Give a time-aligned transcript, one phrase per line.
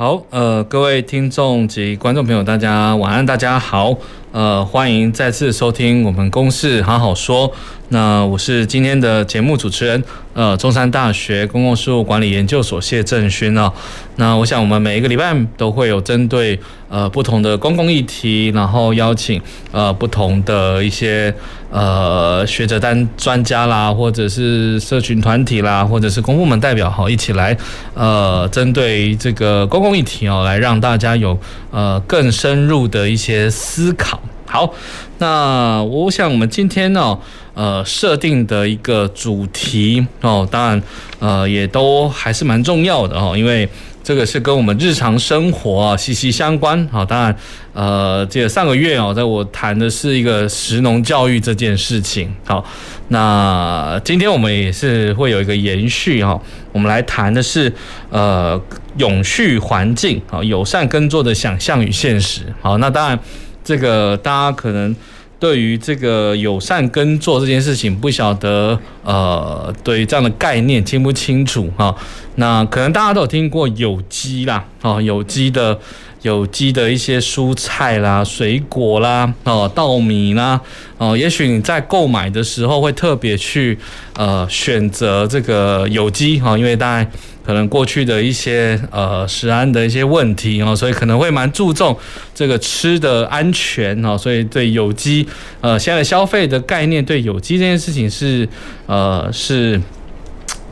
[0.00, 3.94] 好，呃，各位听众及观众朋友，大家晚安，大家好。
[4.32, 7.52] 呃，欢迎再次收听我们公事好好说。
[7.92, 13.72] 那我是今天的节目主持人，呃，中山大学公共事务管理研究所谢正勋啊。
[14.14, 16.56] 那我想我们每一个礼拜都会有针对
[16.88, 21.34] 呃不同的公共议题，然后邀请呃不同的一些
[21.68, 27.56] 呃学者单专家啦，或者是社群团体啦，或者是公部门代表哈，一起来
[27.94, 31.36] 呃针对这个公共议题哦，来让大家有
[31.72, 34.22] 呃更深入的一些思考。
[34.46, 34.74] 好，
[35.18, 37.16] 那我想我们今天呢，
[37.54, 40.82] 呃，设定的一个主题哦，当然，
[41.18, 43.68] 呃，也都还是蛮重要的哦，因为
[44.02, 46.88] 这个是跟我们日常生活啊息息相关。
[46.90, 47.36] 好，当然，
[47.74, 52.32] 呃，这个上个月哦，在我谈的是一个食农教育这件事情。
[52.44, 52.64] 好，
[53.08, 56.40] 那今天我们也是会有一个延续哈，
[56.72, 57.72] 我们来谈的是
[58.10, 58.60] 呃
[58.96, 62.42] 永续环境啊，友善耕作的想象与现实。
[62.60, 63.18] 好，那当然。
[63.62, 64.96] 这个大家可能
[65.40, 71.92] 对于这个友善耕作这件事情不晓得，呃，对于这样的概念清不清楚哈？
[72.34, 75.76] 那可能大家都有听过有机啦，哦，有机的
[76.22, 80.60] 有机的一些蔬菜啦、水果啦，哦，稻米啦，
[80.98, 83.78] 哦，也许你在购买的时候会特别去
[84.16, 87.10] 呃选择这个有机哈，因为大家。
[87.42, 91.96] 可能过去的一些呃食安的一些问题哦，所以可能会蛮注重
[92.32, 95.26] 这个吃的安全哦，所以对有机
[95.60, 98.48] 呃现在消费的概念，对有机这件事情是
[98.86, 99.80] 呃是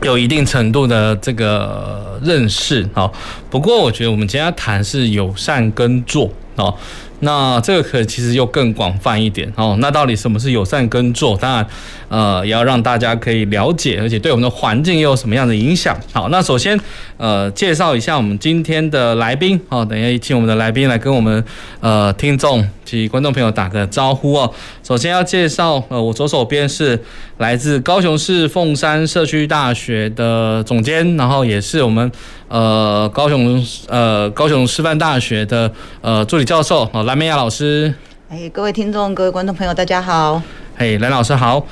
[0.01, 3.11] 有一定程度的这个认识哦。
[3.49, 6.73] 不过我觉得我们今天要谈是友善耕作哦。
[7.21, 9.75] 那这个可其实又更广泛一点哦。
[9.81, 11.35] 那到底什么是友善耕作？
[11.35, 11.67] 当然，
[12.07, 15.99] 呃，也要让大家可以了解，而且对我们的环境又有什么样的影响？
[16.13, 16.79] 好，那首先，
[17.17, 19.83] 呃，介绍一下我们今天的来宾哦。
[19.83, 21.43] 等一下，请我们的来宾来跟我们
[21.81, 24.51] 呃听众及观众朋友打个招呼哦。
[24.83, 26.99] 首先要介绍，呃，我左手边是
[27.37, 32.11] 来自高雄市凤山社区大学的总监，然后也是我们
[32.47, 37.03] 呃高雄呃高雄师范大学的呃助理教授哦。
[37.03, 37.93] 蓝美雅老师，
[38.29, 40.41] 哎，各位听众、各位观众朋友，大家好。
[40.75, 41.65] 嘿，蓝老师好。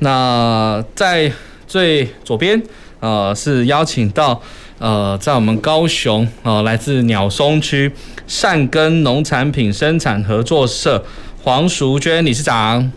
[0.00, 1.30] 那在
[1.68, 2.60] 最左边，
[3.00, 4.40] 呃，是邀请到
[4.78, 7.90] 呃，在我们高雄呃，来自鸟松区
[8.26, 11.04] 善耕农产品生产合作社
[11.42, 12.90] 黄淑娟理事长。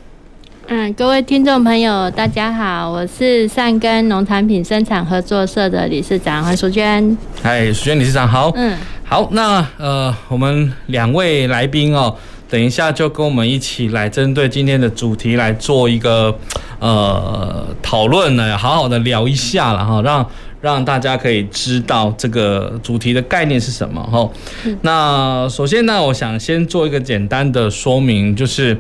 [0.68, 7.18] 嗯，各位听众朋友，大家好，我是善耕农产品生产合作社的理事长黄淑娟。
[7.42, 8.52] 嗨，淑娟理事长好。
[8.56, 8.78] 嗯。
[9.04, 12.14] 好，那呃，我们两位来宾哦，
[12.50, 16.38] 等一下就跟我们一起来针对今天的主题来做一个
[16.80, 20.30] 呃讨论呢，好好的聊一下了哈，让
[20.68, 24.30] 让大家可以知道这个主题的概念是什么哈。
[24.82, 28.78] 那首先呢，我想先做一个简单的说明，就是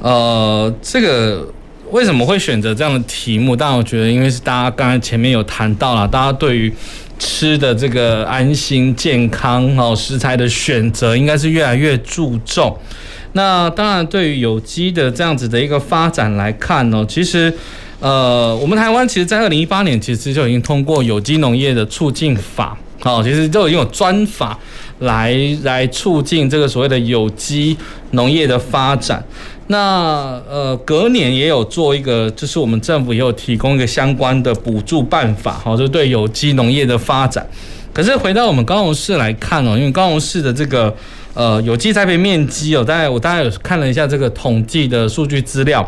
[0.00, 1.46] 呃，这个
[1.90, 3.54] 为什么会选择这样的题目？
[3.54, 6.72] 但我觉得，因为是大家刚才前面有谈到了，大家对于
[7.18, 12.76] 吃的这个安心健康哦，食材的选择应该是越来越注重。
[13.32, 17.52] 那当然，对于有机的这样子的一个发展来看呢，其实
[18.00, 24.56] 呃，我们台湾其实在二零一八年其实就已经通过有机农业的促进法，好，其实就已经有专法
[25.00, 27.76] 来来促进这个所谓的有机
[28.12, 29.22] 农业的发展。
[29.66, 37.46] 那呃，隔年也有做一个，就是我们政府也有提供一个相关的补助办法，哈，就对有机农业的发展。
[37.92, 40.94] 可是回到我们高雄市来看哦，因为高雄市的这个
[41.34, 45.86] 呃有机栽培面积哦，大概我大概有看了一下这个统计的数据资料，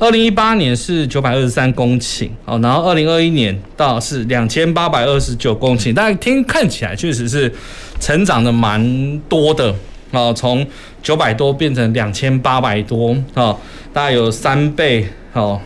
[0.00, 7.52] 二零一八年是九百二十三公顷哦，然后二零二一年到是两千八百二十九公顷，大家听看起来确实是
[8.00, 9.74] 成长的蛮多的。
[10.12, 10.66] 哦，从
[11.02, 13.56] 九百多变成两千八百多，哦，
[13.92, 15.60] 大概有三倍，哦，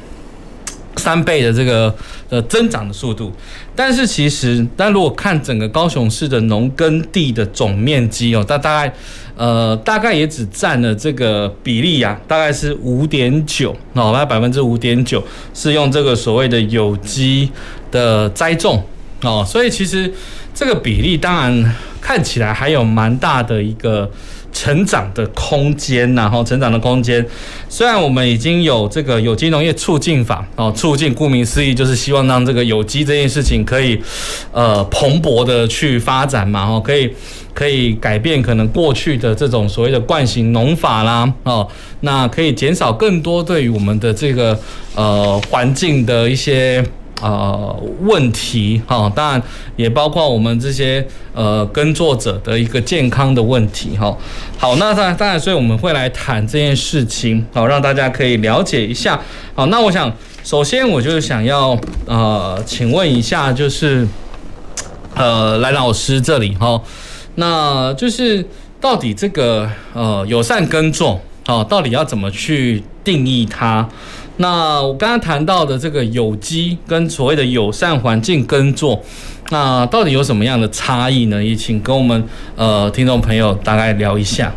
[0.97, 1.95] 三倍的这个
[2.29, 3.33] 呃增长的速度。
[3.77, 8.95] 但是其实，但如果看整个高雄市的农耕地的总面积哦，大大概
[9.37, 17.51] 呃大概也只占了这个比例呀，大概是五点九，哦，大概百分之五点九是用这个所谓的有机
[17.91, 18.83] 的栽种，
[19.23, 20.13] 哦，所以其实。
[20.57, 24.09] 这个比例当然看起来还有蛮大的一个。
[24.55, 27.23] 成长的空间，然后成长的空间。
[27.69, 34.01] 虽然我们已经有这个有机农业促进法哦，促进顾名思义就是希望让这个有机这件事情可以
[34.53, 37.11] 呃蓬勃的去发展嘛，哦，可以
[37.53, 41.69] 可以改变可能过去的这种所谓的惯行农法啦，哦，
[42.01, 44.59] 那可以减少更多对于我们的这个
[44.95, 46.83] 呃环境的一些。
[47.23, 49.43] 呃，问题哈，当然
[49.77, 54.15] 也包括我们这些呃耕作者的一个健康的问题哈。
[54.59, 59.21] 好，那当然当然，所以我们会来谈这件事情，好，让大家可以了解一下。
[59.55, 60.13] 好，那我想
[60.43, 64.07] 首先我就想要呃，请问一下，就是
[65.15, 66.81] 呃，来老师这里哈，
[67.37, 68.45] 那就是
[68.81, 73.89] 到底这个呃友善耕作啊，到底要怎么去定义它？
[74.39, 79.01] 那我刚刚谈到的这个有机跟所谓的友善环境耕作，
[79.51, 81.43] 那到底有什么样的差异呢？
[81.43, 82.25] 也请跟我们
[82.57, 84.53] 呃听众朋友大概聊一下。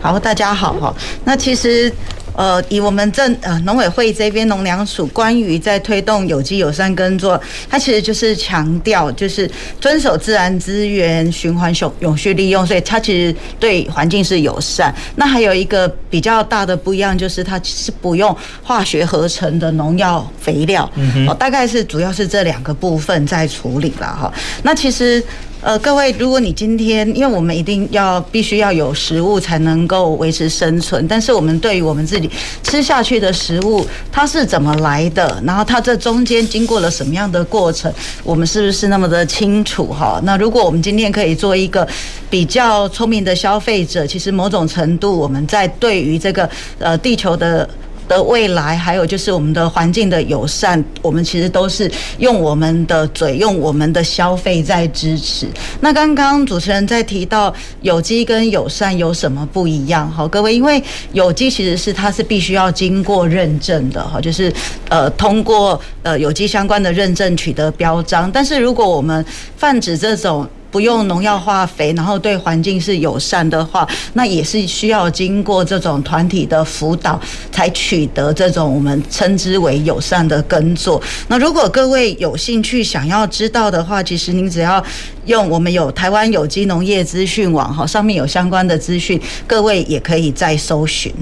[0.00, 0.94] 好，大家好哈。
[1.24, 1.92] 那其实。
[2.34, 9.50] 呃，以我们政呃农委会这边农粮署关于在推动有机友善耕作，它其实就是强调就是
[9.80, 14.94] 遵守自然资源循环永永续利用，所以它其实对环境是友善。
[15.16, 24.32] 那还有一个比较大的不一样，就是它是不用化学合成的农药肥料，嗯哦，大概是主要是这两个部分在处理了哈。
[24.62, 25.22] 那其实。
[25.62, 32.28] 呃，各位，如果你今天，因为我们一定要必须要有食物才能够维持生存，但是我们对于我们自己
[32.64, 37.92] 吃下去的食物，它是怎么来的，然后它这中间经过了什么样的过程，
[38.24, 40.20] 我们是不是那么的清楚哈？
[40.24, 41.86] 那如果我们今天可以做一个
[42.28, 46.50] 比较聪明的消费者，其实某种程度我们在对于这个
[46.80, 47.68] 呃地球的。
[48.12, 55.46] 的未来，还有就是我们的环境的友善，我们其实都是用我们的嘴，用我们的消费在支持。
[55.80, 60.10] 那刚刚主持人在提到有机跟友善有什么不一样？
[60.10, 60.82] 好，各位，因为
[61.12, 64.52] 有机其实是它是必须要经过认证的，哈，就是
[64.90, 68.30] 呃通过呃有机相关的认证取得标章。
[68.30, 69.24] 但是如果我们
[69.56, 70.46] 泛指这种。
[70.72, 77.20] 不用农药化肥，然后对环境是友善的话，那也是需要经过这种团体的辅导，
[77.52, 81.00] 才取得这种我们称之为友善的耕作。
[81.28, 84.82] 那如果各位有兴趣想要知道的话，其实您只要
[85.26, 91.12] 用我们有台湾有机农业资讯网哈，上面有相关的资讯，各位也可以再搜寻。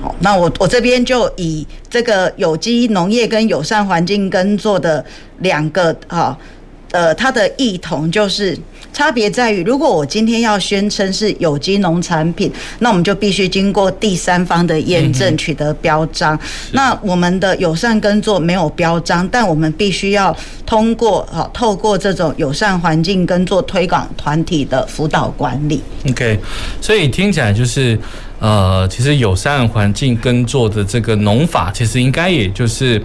[0.00, 5.04] 好，那我我这边就以这个有机农业跟友善环境耕作的
[5.40, 6.38] 两个啊。
[6.90, 8.58] 呃，它的异同就是
[8.92, 16.38] 差别在于，如果我今天要宣称是有机农产品，那我们就必须经过第三方的验证，取得标章。
[16.72, 25.82] 那我们的友善耕作没有标章，但我们必须要通过啊，透过这种友善环境耕作推广团体的辅导管理。
[26.08, 26.38] OK，
[26.80, 27.98] 所以听起来就是，
[28.38, 33.02] 呃，其实友善环境耕作的这个农法，其实应该也就是。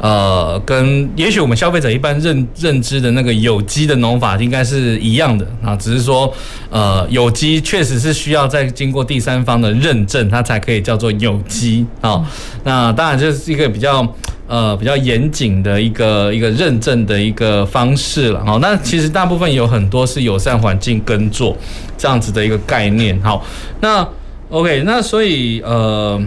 [0.00, 6.32] 呃，跟也许我们消费者一般认认知的那个有机的农法应该是一样的啊，只是说，
[6.70, 12.24] 呃，有机确实是需要再经过第三方的认证，它才可以叫做有机啊。
[12.64, 14.04] 那当然这是一个比较
[14.48, 18.44] 呃比较严谨的一个一个认证的一个方式了。
[18.44, 21.56] 好，那其实大部分有很多是友善环境耕作
[21.96, 23.16] 这样子的一个概念。
[23.22, 23.44] 好，
[23.80, 24.04] 那
[24.48, 26.20] OK，那所以呃，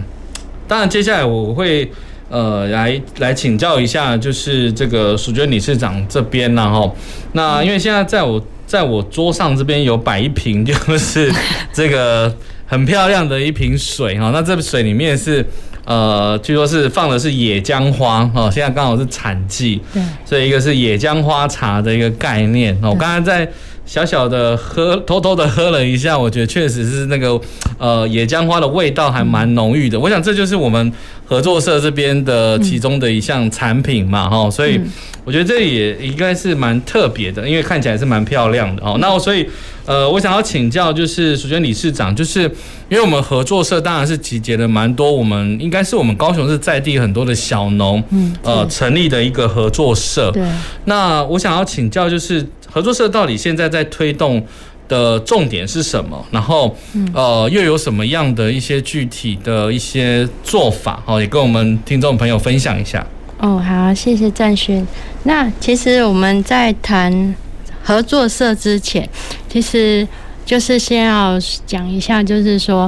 [0.66, 1.90] 当然接下来我会。
[2.36, 6.92] 呃，来来请教一下，就是这个淑娟理事长这边呢，哈，
[7.32, 11.32] 那因为现在在我在我桌上这边有摆一瓶，就是
[11.72, 12.30] 这个
[12.66, 14.30] 很漂亮的一瓶水哈。
[14.34, 15.42] 那这水里面是
[15.86, 18.50] 呃，据说是放的是野姜花哈。
[18.50, 22.76] 现在刚好是产季，对，所以一个是野姜花茶的一个概念。
[22.82, 23.50] 我刚才在。
[23.86, 27.40] 小小的喝，偷偷的喝了一下，我觉得确实是那个，
[27.78, 29.98] 呃，野姜花的味道还蛮浓郁的。
[29.98, 30.92] 我想这就是我们
[31.24, 34.80] 合作社这边的其中的一项产品嘛，哈，所以
[35.24, 38.96] 我觉得这也应该是蛮特别的，因为看起来是蛮漂亮的哦。
[39.00, 39.48] 那我所以，
[39.84, 42.42] 呃，我想要请教就是淑娟理事长，就是
[42.88, 50.32] 因为我们合作社当然是集结了蛮多，我们应该是我们高雄市在地很多的小农，嗯呃，成立的一个合作社。
[50.32, 50.42] 对。
[50.86, 52.44] 那我想要请教就是。
[52.76, 54.44] 合作社到底现在在推动
[54.86, 56.22] 的重点是什么？
[56.30, 56.76] 然后，
[57.14, 61.02] 呃，又有什么样的一些具体的一些做法？
[61.06, 63.02] 好，也跟我们听众朋友分享一下。
[63.38, 64.86] 哦，好，谢谢战勋。
[65.22, 67.34] 那其实我们在谈
[67.82, 69.08] 合作社之前，
[69.48, 70.06] 其实
[70.44, 72.86] 就是先要讲一下，就是说，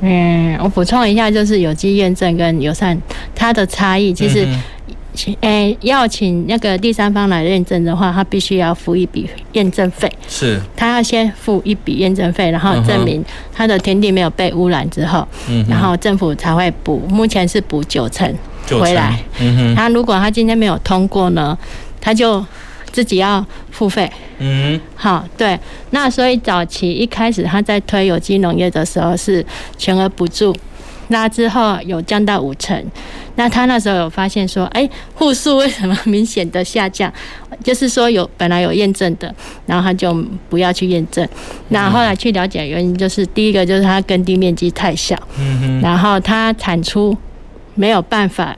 [0.00, 3.00] 嗯，我补充一下，就是有机验证跟友善
[3.36, 4.44] 它的差异，其实。
[5.12, 10.10] 请诶要请那个第三方来认证的话，他必须要付一笔验证费。
[10.28, 16.98] 是，他要先付一笔验证费，然后证明他的田地没有被污染之后，嗯，然后政府才会补。
[17.08, 18.32] 目前是补九成
[18.70, 19.18] 回来。
[19.40, 21.56] 嗯哼，他如果他今天没有通过呢，
[22.00, 22.44] 他就
[22.92, 24.10] 自己要付费。
[24.38, 25.58] 嗯哼，好，对。
[25.90, 29.44] 那所以早期一开始他在推有机农业的时候是
[29.76, 30.54] 全额补助。
[31.08, 32.80] 那之后有降到五成，
[33.40, 37.10] 那他那时候有发现说，哎，户数为什么明显的下降？
[37.64, 40.12] 就是说有本来有验证的，然后他就
[40.50, 41.26] 不要去验证。
[41.70, 45.16] 那后来去了解原因，就是第一个就是他耕地面积太小，
[45.80, 47.16] 然后他产出
[47.74, 48.54] 没有办法，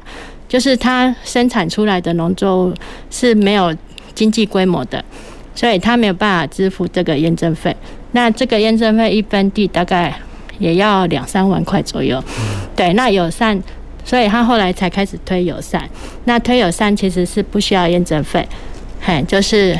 [0.48, 2.74] 就是他生产出来的农作物
[3.08, 3.72] 是没有
[4.16, 5.04] 经济规模的，
[5.54, 7.76] 所以他没有办法支付这个验证费。
[8.10, 10.12] 那这个验证费一分地大概。
[10.58, 12.22] 也要两三万块左右，
[12.76, 12.92] 对。
[12.92, 13.60] 那友善，
[14.04, 15.88] 所以他后来才开始推友善。
[16.24, 18.46] 那推友善其实是不需要验证费，
[19.00, 19.78] 嘿，就是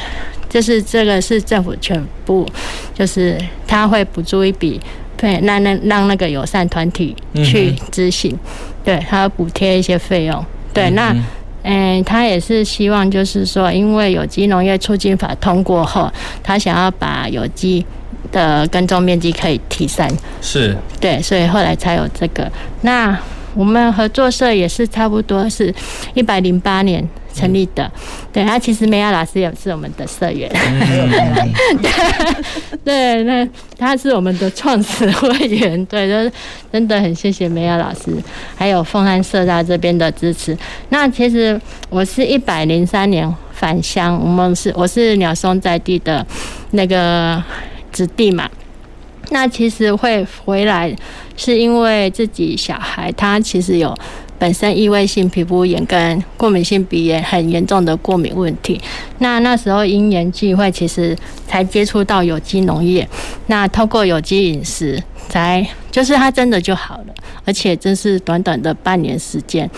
[0.49, 2.47] 就是这个是政府全部，
[2.95, 4.81] 就是他会补助一笔，
[5.17, 8.39] 对，那那让那个友善团体去执行，
[8.85, 10.91] 对，他要补贴一些费用，对。
[10.91, 11.15] 那
[11.63, 16.11] 嗯，他也是希望就是说，因为有机农业促进法通过后，
[16.43, 17.85] 他想要把有机。
[18.31, 20.09] 的耕种面积可以提升，
[20.41, 22.51] 是对，所以后来才有这个。
[22.81, 23.15] 那
[23.55, 25.75] 我们合作社也是差不多是
[26.15, 27.91] 一百零八年成立的，
[28.33, 30.51] 对，他其实梅亚老师也是我们的社员，
[32.85, 36.33] 对，那他是我们的创始会员，对，就是
[36.73, 38.17] 真的很谢谢梅亚老师，
[38.57, 40.57] 还有凤安社大这边的支持。
[40.91, 46.27] 那其实我是一百零三年返乡，我们是我是鸟松在地的
[46.73, 47.43] 那个。
[47.93, 48.49] 子弟嘛，
[49.31, 50.95] 那其实会回来，
[51.37, 53.97] 是因为自己小孩他其实有
[54.39, 58.81] 本身异位性皮肤炎跟过敏性鼻炎很严重的过敏问题。
[59.19, 63.09] 那那时候因缘际会，其实才接触到有机农业。
[63.47, 67.15] 那透过有机饮食，才就是他真的就好了，
[67.45, 69.69] 而且真是短短的半年时间。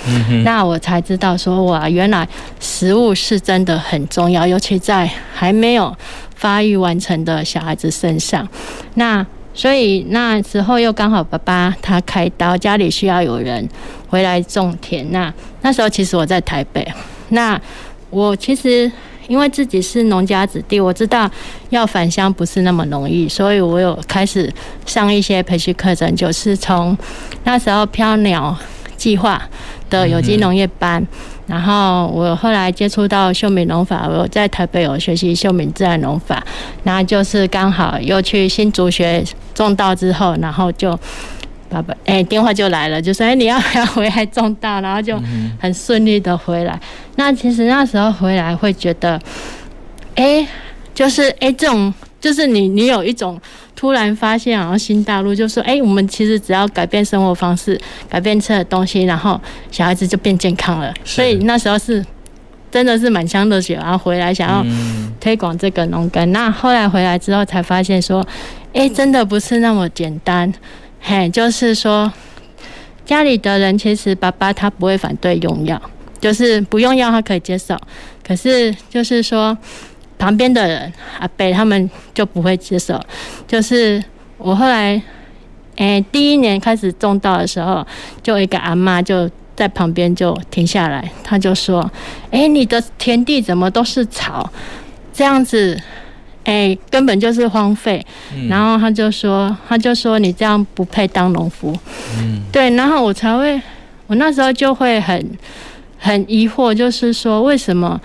[0.45, 2.29] 那我才知道说哇，原来
[2.61, 5.97] 食物是真的很重要，尤其在还没有。
[6.37, 8.47] 发育完成的小孩子身上，
[8.95, 9.25] 那
[9.55, 13.67] 所以那时候又刚好爸爸他开刀，家里需要有人
[14.09, 15.11] 回来种田。
[15.11, 15.33] 那
[15.63, 16.87] 那时候其实我在台北，
[17.31, 17.59] 那
[18.11, 18.91] 我其实
[19.29, 21.31] 因为自己是农家子弟，我知道
[21.71, 24.53] 要返乡不是那么容易，所以我有开始
[24.87, 26.97] 上一些培训课程，就是从
[27.45, 28.57] 那时候飘鸟
[28.97, 29.43] 计划
[29.89, 31.07] 的有机农业班。
[31.47, 36.43] 然后我后来接触到秀敏农法，我在台北有学习秀敏自然农法，
[36.83, 39.23] 然后就是刚好又去新竹学
[39.55, 40.99] 种稻之后，然后就
[41.75, 45.21] 爸爸哎电话就来了，就说哎你要不要回来种大，然后就
[45.59, 46.79] 很顺利的回来。
[47.17, 49.21] 那其实那时候回来会觉得，
[50.15, 50.47] 哎，
[50.95, 53.41] 就是哎这种就是你你有一种。
[53.77, 57.79] 突然发现，然后新大陆就说：“哎，我们其实只要改变生活方式，
[58.09, 59.39] 改变吃的东西，然后
[59.71, 62.03] 小孩子就变健康了。”所以那时候是
[62.71, 64.65] 真的是满腔热血，然后回来想要
[65.21, 66.31] 推广这个农耕。
[66.31, 68.25] 那后来回来之后才发现说
[68.73, 70.51] ：“哎，真的不是那么简单。”
[71.07, 72.11] 嘿，就是说
[73.05, 75.81] 家里的人其实爸爸他不会反对用药，
[76.19, 77.79] 就是不用药他可以接受。
[78.27, 79.57] 可是就是说。
[80.17, 82.99] 旁边的人阿伯他们就不会接受，
[83.49, 84.03] 就是
[84.39, 85.03] 我后来，
[85.77, 87.85] 诶、第一年开始种稻的时候，
[88.23, 91.91] 就一个阿妈就在旁边就停下来，他就说
[92.31, 94.49] ：“诶、你的田地怎么都是草？
[95.13, 95.79] 这样子，
[96.45, 98.05] 诶、欸，根本就是荒废。
[98.35, 101.77] 嗯”然后他就说：“他就说你这样不配当农夫。”
[102.19, 103.61] 嗯，对，然后我才会，
[104.07, 105.39] 我那时候就会很
[105.99, 108.01] 很疑惑，就是说为什么？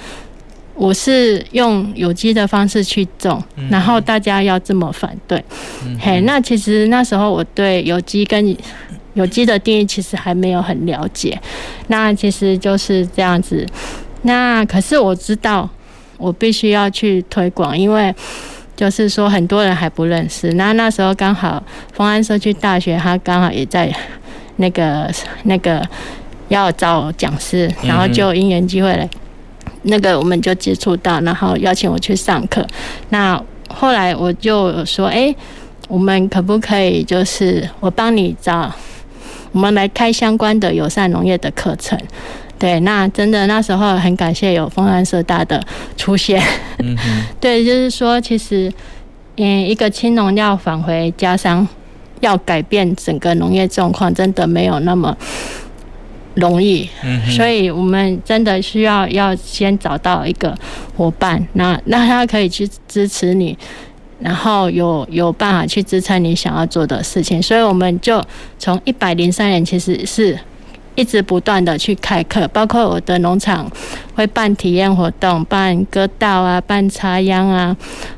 [0.76, 5.44] 我是用有机的方式去种，然后大家要这么反对，
[6.00, 8.56] 嘿，那其实那时候我对有机跟
[9.14, 11.38] 有机的定义其实还没有很了解，
[11.88, 13.68] 那其实就是这样子。
[14.22, 15.70] 那可是我知道，
[16.20, 18.14] 我必须要去推广，因为
[18.76, 20.54] 就是说很多人还不认识。
[20.54, 23.92] 那那时候刚好丰安社区大学，他刚好也在
[24.58, 25.10] 那个
[25.44, 25.82] 那个
[26.50, 29.10] 要找讲师，然后就因缘机会来。
[29.84, 32.68] 那个我们就接触到，然后邀请我去上课。
[33.10, 35.34] 那后来我就说：“哎，
[35.88, 38.70] 我们可不可以就是我帮你找，
[39.54, 41.98] 我们来开相关的友善农业的课程？”
[42.60, 45.64] 对，那真的那时候很感谢有丰安社大的
[45.98, 46.40] 出现。
[46.80, 46.96] 嗯，
[47.42, 48.72] 对，就是说其实，
[49.38, 51.68] 嗯，一个青农要返回家乡，
[52.20, 55.18] 要改变整个农业状况，真的没有那么。
[56.36, 60.58] 容易，嗯，所以我们真的需要要先找到一个
[60.96, 63.58] 伙伴，那那他可以去支持你，
[64.20, 68.24] 然后有有办法去支撑你想要做的事情，所以我们就
[68.58, 70.38] 从一百零三年其实是
[71.00, 73.72] 一直不断的去开课，包括我的农场
[74.16, 77.76] 会办体验活动，办割稻啊，办插秧啊，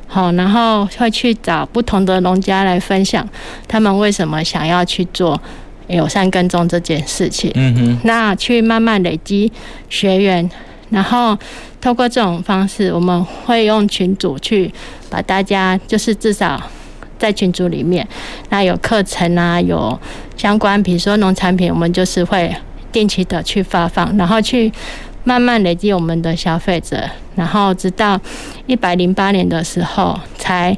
[0.08, 3.26] 好，然后会去找不同的农家来分享
[3.68, 5.40] 他们为什么想要去做。
[5.88, 9.52] 友善耕种这件事情，嗯哼，那去慢慢累积
[9.90, 10.48] 学员，
[10.88, 11.36] 然后
[11.82, 14.72] 透过这种方式，我们会用群组去
[15.10, 16.62] 把大家，就是至少
[17.18, 18.06] 在群组里面，
[18.48, 19.98] 那有课程啊，有
[20.36, 22.54] 相关，比如说农产品，我们就是会
[22.92, 24.70] 定期的去发放，然后去
[25.24, 28.20] 慢慢累积我们的消费者，然后直到
[28.66, 30.76] 一百零八年的时候才。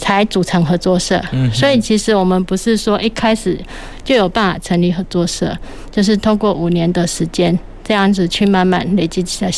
[0.00, 3.58] 才组成合作社，嗯所以其实我们不是说一开始
[4.04, 5.52] 就有办法成立合作社，
[5.90, 9.50] 就是通过五年的时间这样子去慢慢累积起来，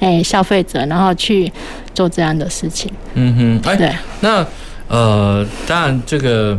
[0.00, 1.52] 哎，消费者，然后去
[1.94, 2.90] 做这样的事情。
[3.14, 3.94] 嗯哼，对。
[4.18, 4.44] 那
[4.88, 6.58] 呃，当然这个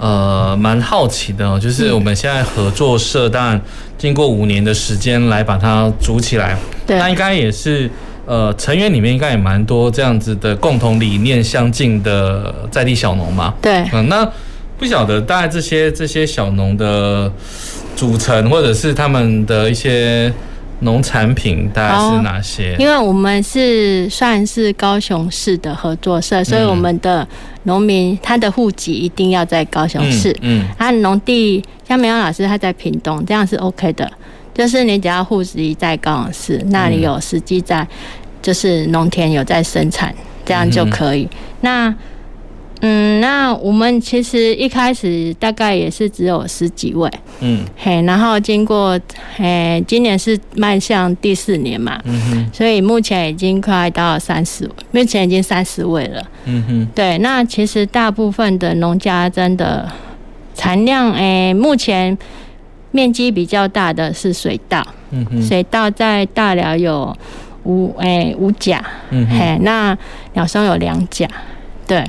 [0.00, 3.60] 呃蛮好奇的哦，就是我们现在合作社，当然
[3.96, 7.88] 经过五年的时间来把它组起来，对，那应该也是。
[8.26, 13.52] 呃，成员里面应该也蛮多这样子的共同理念相近的在地小农嘛。
[13.60, 14.24] 对，嗯，那
[14.78, 17.32] 不晓得大概这些这些小农的
[17.96, 20.32] 组成，或者是他们的一些
[20.80, 22.76] 农产品，大概是哪些？
[22.78, 27.26] 因为我们是算是高雄市的合作社，所以我们的
[27.62, 30.36] 农民他的户籍一定要在高雄市。
[30.40, 34.10] 嗯，他农地像梅芳老师他在屏东，这样是 OK 的。
[34.52, 37.86] 就是你只要户籍在高雄市，那里有实际在。
[38.42, 40.14] 就是农田有在生产，
[40.46, 41.24] 这样就可以。
[41.24, 41.94] 嗯、那，
[42.80, 47.10] 嗯，那我们其实一开始大概也是只有十几位，
[47.40, 48.98] 嗯，嘿，然后经过，
[49.36, 57.18] 嘿，今年是迈向第四年嘛，嗯哼，所以目前已经快到三十，目前已经三十位了，嗯哼，对。
[57.18, 59.86] 那其实大部分的农家真的
[60.54, 62.16] 产量，诶，目前
[62.90, 67.16] 面积比较大的是水稻，嗯哼，水稻在大寮有。
[67.64, 69.96] 五诶、欸、五甲，嗯嘿，那
[70.32, 71.28] 鸟松有两甲，
[71.90, 72.04] 对，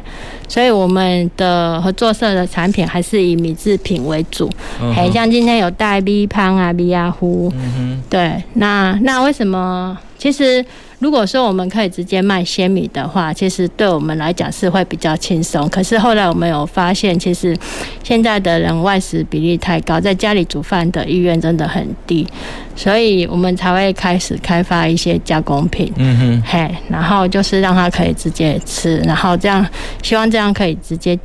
[0.47, 4.47] 所以我们的合作社的产品还是以米制品为主，
[4.95, 9.97] 哎、嗯，像今天有带米胖啊、米亚糊，嗯，对，那那为什么？
[10.19, 10.63] 其实。
[11.01, 15.67] 如果说我们可以直接卖鲜米的话，其实对我们来讲是会比较轻松。
[15.69, 17.57] 可是后来我们有发现，其实
[18.03, 22.27] 现在的人外食比例太高，在家里煮饭的意愿真的很低，
[22.75, 25.91] 所以我们才会开始开发一些加工品。
[25.95, 29.65] 嗯哼，嘿，然后就是让他可以直接吃，然后这样
[30.03, 31.17] 希望这样可以直接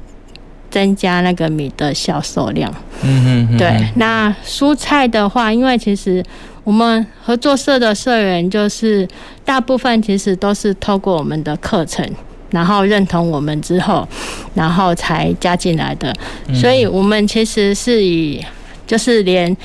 [0.70, 2.74] 增加那个米的销售量。
[3.02, 3.86] 嗯哼，对。
[3.96, 6.24] 那蔬菜的话，因为其实。
[6.66, 9.06] 我们合作社的社员就是
[9.44, 12.04] 大部分其实都是透过我们的课程，
[12.50, 14.06] 然后认同我们之后，
[14.52, 16.12] 然后才加进来的。
[16.52, 18.44] 所以，我们其实是以
[18.84, 19.56] 就是连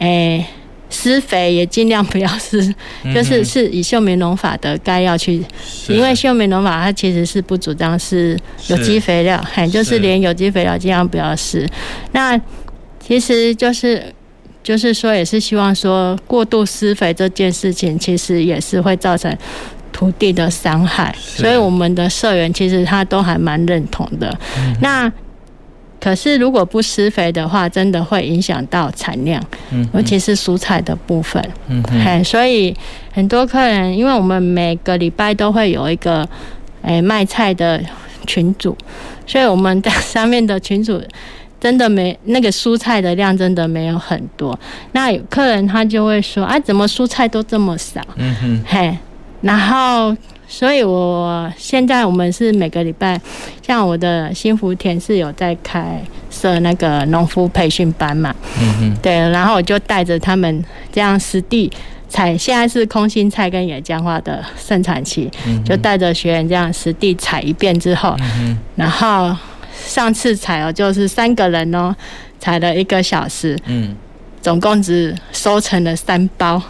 [0.00, 0.44] 诶
[0.90, 2.62] 施肥也尽量不要施，
[3.14, 5.42] 就是是以秀美农法的概要去，
[5.88, 11.66] 因为秀美农法它其实是不主张是有机肥料，嘿，就是连有机肥料尽量不要施。
[12.12, 12.38] 那
[13.00, 14.12] 其实就是。
[14.66, 19.32] 就是说，也是希望说，过度施肥这件事情，其实也是会造成
[19.92, 21.14] 土地的伤害。
[21.20, 24.36] 所以，我们的社员其实他都还蛮认同的。
[24.80, 25.08] 那
[26.00, 29.40] 可是，如果不施肥的话，真的会影响到产量，
[29.94, 31.40] 尤其是蔬菜的部分。
[31.68, 32.74] 嗯，所以
[33.12, 36.28] 很多客人，因为我们每个礼拜都会有一个
[36.82, 37.80] 诶卖菜的
[38.26, 38.76] 群组，
[39.28, 41.00] 所以我们在 上面的群组。
[41.58, 44.58] 真的没那个蔬菜的量，真的没有很多。
[44.92, 48.98] 那有客人他就会说：“啊，怎么蔬菜都这么少？”嗯哼，嘿。
[49.42, 50.16] 然后，
[50.48, 53.20] 所以我现在我们是每个礼拜，
[53.62, 58.34] 像我的新福田是有在开设那个农夫培训班嘛。
[58.60, 59.14] 嗯哼，对。
[59.30, 61.70] 然后我就带着他们这样实地
[62.08, 69.34] 采，现在是空心菜跟野姜花的盛产期，嗯、就带着学员这样实地采一遍之后，嗯、然后。
[69.86, 71.94] 上次采哦，就是三个人哦，
[72.38, 73.94] 采了一个小时，嗯，
[74.42, 76.60] 总共只收成了三包，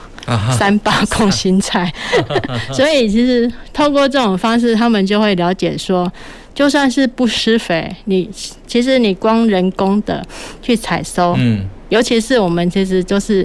[0.56, 1.92] 三包空心菜，
[2.72, 6.10] 所以其实透过这种方式，他们就会了解说，
[6.54, 8.30] 就算是不施肥，你
[8.66, 10.24] 其实你光人工的
[10.62, 13.44] 去采收，嗯，尤其是我们其实就是。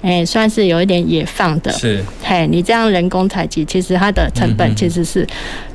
[0.00, 5.26] 哎，算是有一点野放的，是，嘿，你这样人工采集，其实它的成本其实是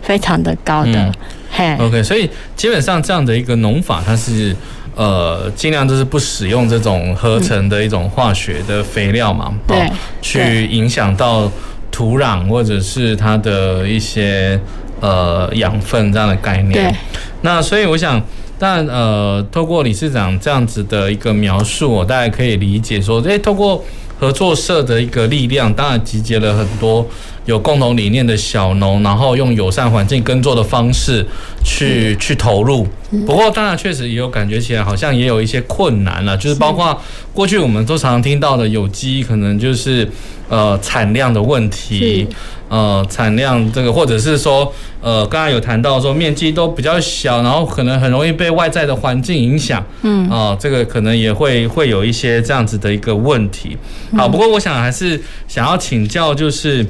[0.02, 1.14] 非常的高的，嗯、
[1.52, 4.56] 嘿，OK，所以基本上这样的一个农法，它是
[4.96, 11.52] 呃，尽量就是不使用这种合成的一种化学的肥料嘛，对、哦，去影响到
[11.92, 14.60] 土壤或者是它的一些
[15.02, 16.72] 呃养分这样的概念。
[16.72, 16.96] 对，
[17.42, 18.22] 那所以我想，
[18.58, 23.84] 但呃，透过理事长这样子的一个描述，我大概可以理解说，诶，透过
[24.20, 27.06] 合作社的一个力量，当然集结了很多。
[27.46, 31.26] 有共同理念的小农，然后用友善环境耕作的方式
[31.64, 32.88] 去去投入。
[33.26, 36.36] 不过，当然确实也有感觉起来，好像也有一些困难了。
[36.38, 37.00] 就是包括
[37.34, 40.10] 过去我们都常常听到的有机，可能就是
[40.50, 42.28] 呃产量的问题，
[42.70, 49.86] 呃产量这个，或者是说呃刚刚有谈到说面积都比较小，然后可能很容易被外在的环境影响。
[50.02, 53.78] 嗯，啊，这个可能也会会有一些这样子的一个问题。
[54.18, 56.84] 好，不过我想还是想要请教，就是。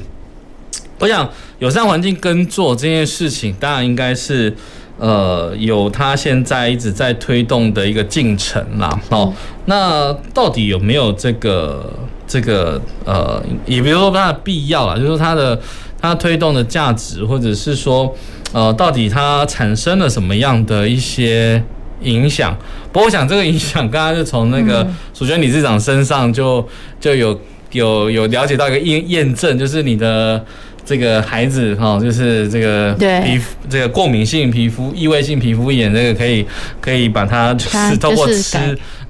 [1.00, 1.28] 我想
[1.58, 4.54] 友善环境耕作这件事情，当然应该是，
[4.96, 8.88] 呃，有他现在一直在推动的一个进程啦。
[9.08, 9.32] 哦，
[9.66, 11.92] 那到底有没有这个
[12.28, 15.60] 这个呃，也比如说它的必要啦，就是说它的
[16.00, 18.14] 它推动的价值，或者是说，
[18.52, 21.60] 呃，到底它产生了什么样的一些
[22.02, 22.56] 影响？
[22.92, 26.66] 不过我想这个影响，刚刚就从那个淑娟理事长身上就
[27.00, 27.38] 就有
[27.72, 30.42] 有有了解到一个验验证，就是你的。
[30.84, 32.92] 这个孩子哈，就是这个
[33.24, 36.44] 皮肤这个过敏性皮肤、异位性皮肤炎，这个可以
[36.80, 38.58] 可以把它就是通过吃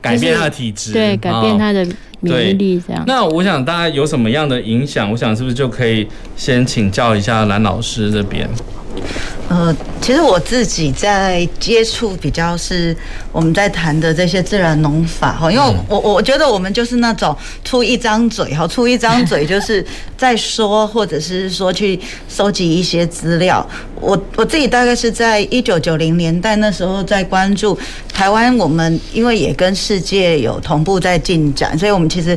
[0.01, 1.87] 改变他的体质，对，改变他的
[2.21, 3.03] 免疫力这样。
[3.07, 5.11] 那我想大家有什么样的影响？
[5.11, 6.07] 我想是不是就可以
[6.37, 8.49] 先请教一下蓝老师这边？
[9.49, 12.97] 呃，其实我自己在接触比较是
[13.31, 19.85] 我们在谈的这些自然农法哈，因为我我觉得我们就是那种出一张嘴哈，出一张嘴就是
[20.17, 23.67] 在说，或者是说去收集一些资料。
[24.01, 27.79] 我我自己大概是在一九九零年代那时候在关注
[28.13, 32.37] 台湾，我们因为也跟世界有同步在进展，所以我们其实。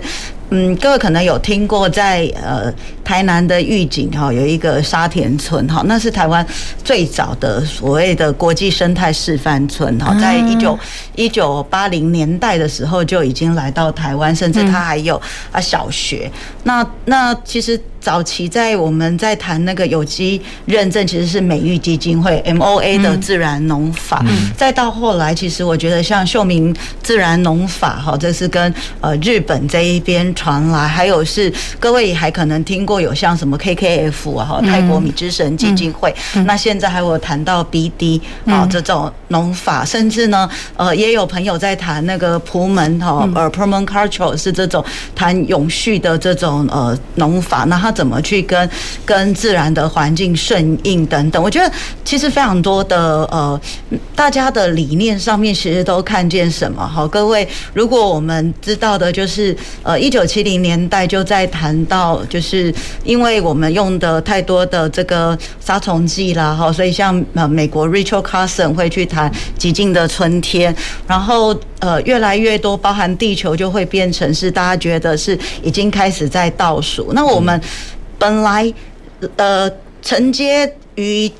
[0.49, 6.45] 嗯，各位可能有听过在呃台南的玉井哈有一个沙田村哈，那是台湾
[6.83, 10.79] 最早的所谓的国际生态示范村哈，在一九
[11.15, 16.31] 一九八零年代的时候就已经来到台湾，甚至它还有啊小学。
[16.63, 17.79] 那那其实。
[18.07, 24.23] 早期在我们在谈那个有机认证，其实是美育基金会 MOA 的自然农法。
[24.55, 36.15] 再到后来，其实我觉得像秀明自然农法哈，这是跟呃日本这一边传来，还有是各位还可能听过有像什么 KKF 啊哈泰国米之神基金会。
[36.45, 44.81] 那现在还有谈到 BD 啊这种农法，甚至呢呃也有朋友在谈那个普门哈呃 Permaculture 是这种
[45.13, 47.65] 谈永续的这种呃农法。
[47.65, 47.93] 那他。
[47.97, 48.69] 怎么去跟
[49.03, 51.41] 跟自然的环境顺应等等？
[51.41, 51.73] 我觉得
[52.05, 53.59] 其实非常多的呃，
[54.15, 56.85] 大家的理念上面其实都看见什么？
[56.85, 62.71] 好，各位，如果我们知道的就是呃，一九七零年代就在谈到，就是
[63.03, 70.75] 因为我们用的太多的这个杀虫剂啦，哈，所以像呃美国 Rachel Carson 会去谈寂静的春天，
[71.07, 77.11] 然后呃越来越多，包含地球就会变成是大家觉得是已经开始在倒数。
[77.13, 77.59] 那我们。
[78.17, 78.73] 本来，
[79.37, 81.31] 呃，承接与。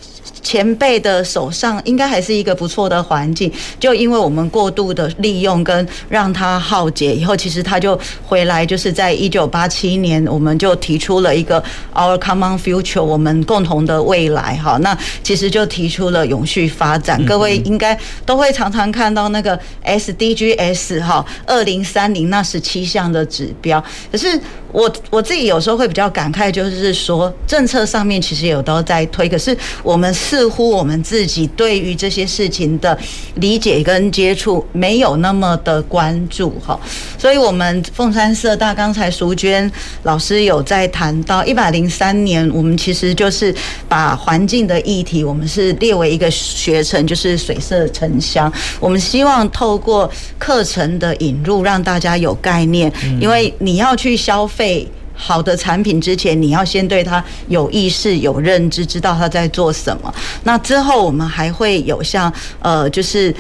[0.47, 11.62] 前辈的手上应该还是一个不错的环境，就因为我们过度的利用跟让它耗竭以后，其实它就回来，就是在一九八七年，我们就提出了一个
[11.93, 14.55] Our Common Future，我们共同的未来。
[14.55, 17.21] 哈，那其实就提出了永续发展。
[17.25, 23.83] 各位应该都会常常看到那个 SDGs 哈，二零三零那十七项的指标。
[24.10, 24.39] 可是
[24.71, 30.37] 我我自己有时候会比较感慨，就是说政策上面其实有都在推，可是我们是。
[30.38, 32.95] 似乎我们自己对于这些事情的
[33.38, 36.80] 理解跟接触没有那么的关注哈，
[37.17, 39.69] 所以我们凤山社大刚才淑娟
[40.04, 43.52] 老师有在谈到一百零三年，我们其实就是
[43.89, 48.54] 把环境的议题，我们是列为一个学程，就是水色城乡。
[48.80, 54.88] 我们希望透过课程的引入，让大家有概念，因为你要去消费。
[55.17, 60.13] 好的产品之前，你要先对它有意识、有认知，知道它在做什么。
[60.43, 63.34] 那之后，我们还会有像呃，就是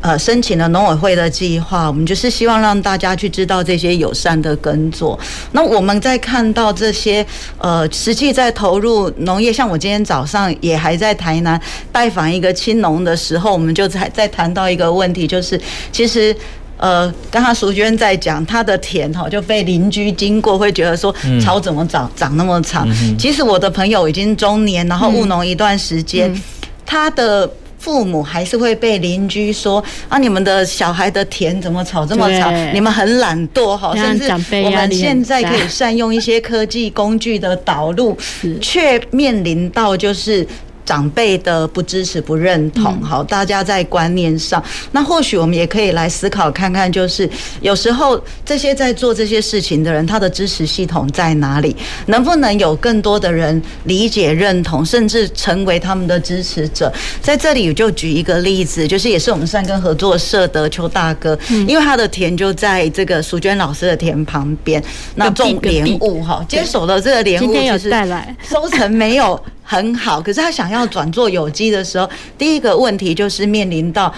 [0.00, 5.18] 呃，申请了农委会的计划，我们就是希望让大家去知道这些友善的耕作。
[5.52, 7.24] 那我们在看到这些
[7.58, 11.60] 呃，实际在投入农业，像我今天早上也还在台南
[11.92, 15.60] 拜访一个青农的时候，我们就在在谈到一个问题，就是
[15.92, 16.34] 其实。
[16.80, 22.88] 呃，刚刚淑娟在讲她的田哈，就被邻居经过会觉得说草怎么长长那么长。
[23.18, 26.34] 其实我的朋友已经中年，然后务农一段时间，
[26.86, 32.50] 他的父母还是会被邻居说啊，你们的小孩的田怎么吵这么吵？
[32.72, 34.30] 你们很懒惰哈，甚至
[34.64, 38.16] 我们现在可以善用一些科技工具的导入，
[38.60, 40.46] 却面临到就是。
[40.90, 51.76] 长辈的不支持、不认同，好，大家在观念上，那或许我们也可以来思考看看，就是有时候这些在做这些事情的人，他的支持系统在哪里？
[52.06, 56.92] 能不能有更多的人理解、认同，甚至成为他们的支持者？
[57.22, 64.82] 在这里我就举一个例子，就是也是我们善根合作社的邱大哥，因为他的田就在这个淑娟老师的田旁边，
[65.14, 67.88] 那种莲雾哈，接手的这个莲雾就是
[68.42, 69.40] 收成没有。
[69.70, 74.12] 很好，可是他想要转做有机的时候，第一个问题就是面临到，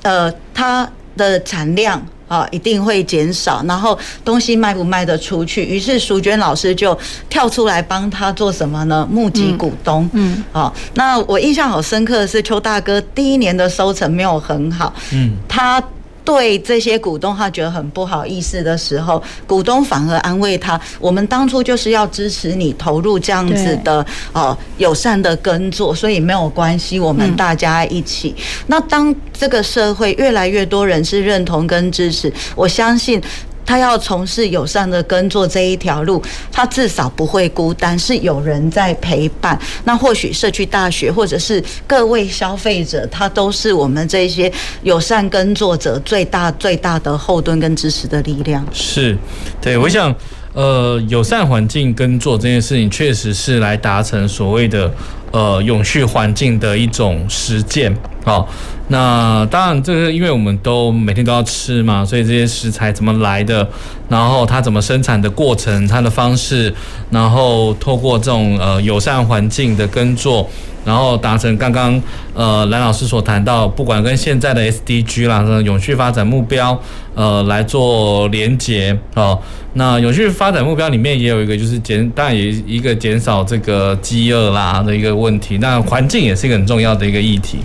[0.00, 5.62] 呃，它的产量啊一定会减少，然后东西卖不卖得出去？
[5.62, 9.06] 于是淑娟老师就跳出来帮他做什么呢？
[9.10, 10.08] 募集股东。
[10.14, 14.94] 嗯，好，那我印象好深刻的是邱大哥第一年的收成没有很好。
[15.12, 15.84] 嗯，他。
[16.24, 28.34] 对这些股东，他觉得很不好意思的时候，股东反而安慰他：“我们当初就是要支持你投入这样子的呃友善的耕作，所以没有关系，我们大家一起。”
[28.68, 33.20] 那当这个社会越来越多人是认同跟支持，我相信。
[33.64, 36.22] 他要从事友善的耕作这一条路，
[36.52, 39.58] 他至少不会孤单，是有人在陪伴。
[39.84, 48.64] 那或许社区大学或者是各位消费者，他都是我们这些友善耕作者最大最大的后盾跟支持的力量。
[48.72, 49.16] 是，
[49.60, 50.14] 对，我想，
[50.52, 54.92] 呃，友善环境耕作这件事情，确实是来达成所谓的
[55.34, 57.92] 呃永续环境的一种实践。
[58.24, 58.48] 好。
[58.88, 63.66] 那当然，这个因为我们都每天都要吃嘛，所以这些食材怎么来的，
[64.10, 66.70] 然后它怎么生产的过程，它的方式，
[67.08, 70.46] 然后透过这种呃友善环境的耕作，
[70.84, 71.98] 然后达成刚刚
[72.34, 76.78] 呃蓝老师所谈到，不管跟现在的 SDG 啦，永续发展目标，
[77.14, 79.38] 呃来做连结哦。
[79.76, 87.58] 那永续发展目标里面也有一个就是减，当然也一个减少这个饥饿啦的一个问题，那环境也是一个很重要的一个议题。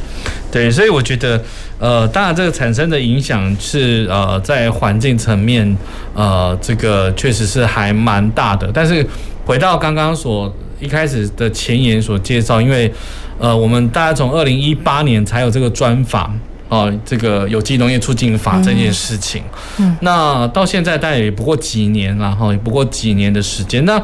[0.52, 1.40] 对，所以我觉得，
[1.78, 5.78] 呃，当然这个产生的影响是，呃，在环境层面，
[6.16, 8.72] 呃，这个确实是还蛮大的。
[8.74, 9.06] 但是
[9.46, 12.92] 回到刚刚所一开始的前言所介绍，因为，
[13.38, 16.34] 呃，我们大家从二零一八年才有这个专法，
[16.70, 19.44] 哦、呃，这个有机农业促进法这件事情，
[19.78, 23.86] 嗯，那到现在大概也不过几年了，哈，也不过几年的时间。
[23.86, 24.02] 那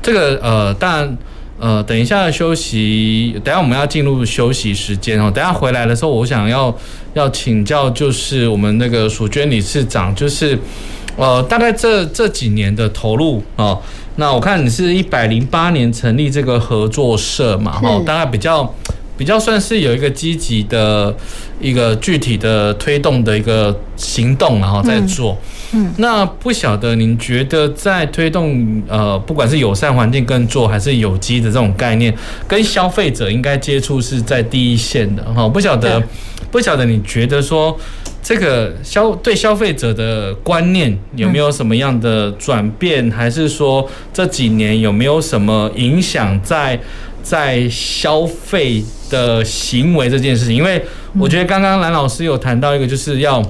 [0.00, 1.18] 这个，呃，当然。
[1.60, 5.28] 呃，等一下休息，等下我们要进入休息时间哦。
[5.28, 6.72] 等下回来的时候，我想要
[7.14, 10.56] 要请教，就是我们那个淑娟理事长，就是
[11.16, 13.82] 呃，大概这这几年的投入哦。
[14.14, 18.72] 那我看你是一百零八年成立这个合作社嘛，哈，大概比较
[19.16, 21.12] 比较算是有一个积极的
[21.60, 25.32] 一个具体的推动的一个行动，然后在做。
[25.32, 25.57] 嗯，
[25.98, 32.14] 那不晓得您觉得在推动呃，不管是友善环境耕作还是有机的这种概念，
[32.46, 35.48] 跟消费者应该接触是在第一线的哈？
[35.48, 36.02] 不晓得，
[36.50, 37.78] 不晓得你觉得说
[38.22, 46.80] 这个消对消费者的观念有没有什么样的转变，还是说这几年有没有什么影响在
[47.22, 50.56] 在消费的行为这件事情？
[50.56, 50.82] 因为
[51.18, 53.42] 我觉得刚刚蓝老师有谈到一个，就是要。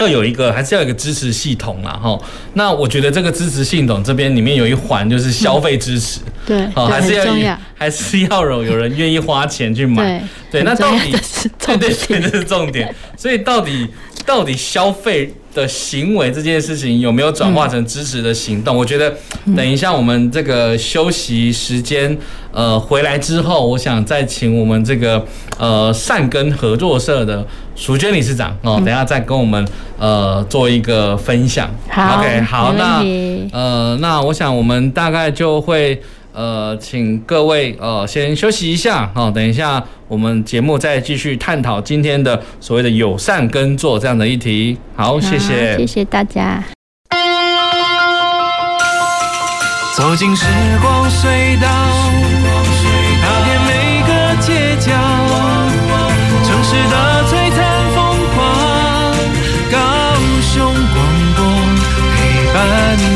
[0.00, 2.18] 要有一个，还是要有一个支持系统啦，哈。
[2.54, 11.14] 那我觉得这个支持系统这边里面有一环就是消费支持，对，哦，还是要还是要有有人愿意花钱去买，对，那到底
[11.66, 12.92] 对对对，这是重点。
[13.16, 13.86] 所以到底
[14.26, 18.76] 到底消费的行为这件事情有没有转化成支持的行动？
[18.76, 19.12] 我觉得
[19.56, 22.16] 等一下我们这个休息时间
[22.52, 25.24] 呃回来之后，我想再请我们这个
[25.58, 27.46] 呃善根合作社的。
[27.76, 29.66] 淑娟理事长哦，等下再跟我们
[29.98, 31.74] 呃做一个分享。
[31.88, 33.02] 好，OK，好，那
[33.52, 35.98] 呃，那我想我们大概就会
[36.40, 44.78] 呃，请各位呃先休息一下哦，等一下我们节目再继续探讨今天的所谓的友善耕作这样的议题。
[44.96, 46.64] 好，谢谢，谢谢大家。
[49.94, 50.46] 走进时
[50.80, 51.68] 光隧道，
[53.20, 54.92] 踏遍每个街角，
[56.42, 57.10] 城市的。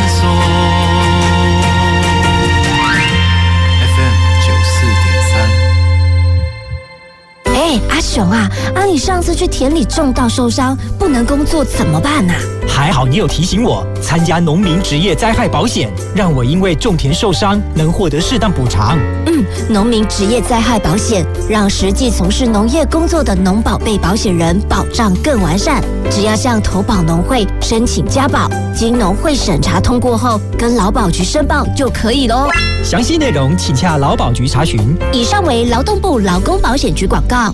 [7.71, 12.35] yeah 雄啊，啊你上次去田里种稻受伤，不能工作怎么办啊？
[12.67, 18.97] 还好你有提醒我参加农民职业灾害保险，让我因为种田受伤能获得适当补偿。
[19.27, 25.83] 嗯，农民职业灾害保险让实际从事农业工作的农保被保险人保障更完善。
[26.09, 32.47] 只要向投保农会申请加保，经农会审查通过后，跟劳保局申报就可以喽。
[32.83, 34.79] 详细内容请洽劳保局查询。
[35.13, 37.53] 以上为劳动部劳工保险局广告。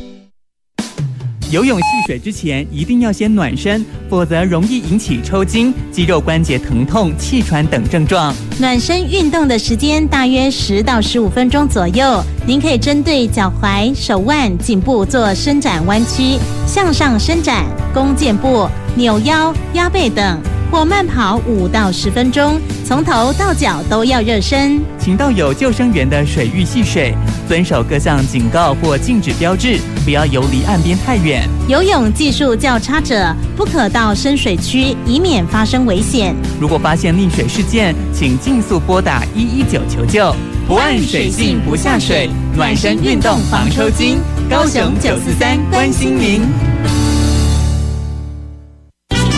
[1.49, 8.35] 游泳戏水之前一定要先暖身，否则容易引起抽筋、肌肉关节疼痛、气喘等症状。
[8.59, 20.37] 暖身运动的时间大约十到十五分钟左右，您可以针对脚踝、手腕、颈部做伸展弯曲、向上伸展、弓箭步、扭腰、压背等。
[20.71, 24.81] 或慢跑五到十分钟，从头到脚都要热身。
[24.97, 27.13] 请到有救生员的水域戏水，
[27.47, 31.47] 遵守各项警告或禁止标志，不要游离岸边太远。
[31.67, 36.35] 游泳技术较差者，不可到深水区，以免发生危险。
[36.59, 40.35] 如果发现溺水事件，请尽速拨打一一九求救。
[40.67, 44.17] 不按水性不下水，暖身运动防抽筋。
[44.49, 46.66] 高雄九四三关心您。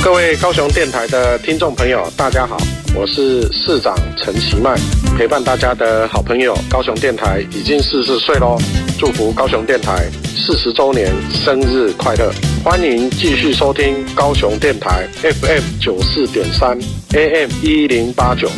[0.01, 2.55] 各位高雄电台的听众朋友，大家好，
[2.95, 4.73] 我是市长陈其迈，
[5.17, 6.57] 陪伴大家的好朋友。
[6.69, 8.57] 高雄电台已经四十岁喽，
[8.97, 12.31] 祝福高雄电台四十周年生日快乐！
[12.63, 16.79] 欢迎继续收听高雄电台 FM 九四点三
[17.13, 18.49] AM 一零八九。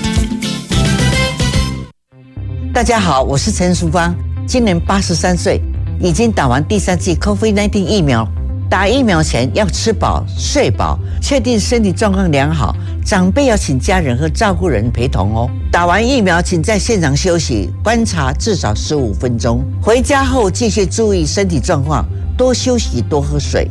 [2.71, 5.59] 大家好，我是陈淑芳，今年八十三岁，
[5.99, 8.27] 已经打完第三剂 COVID-19 疫苗。
[8.71, 12.73] 打疫苗前要吃饱睡饱，确定身体状况良好。
[13.05, 15.51] 长辈要请家人和照顾人陪同哦。
[15.69, 19.61] 打完疫苗，请在现场休息观察至少十五分钟。
[19.81, 22.05] 回家后继续注意身体状况，
[22.37, 23.67] 多休息，多喝水。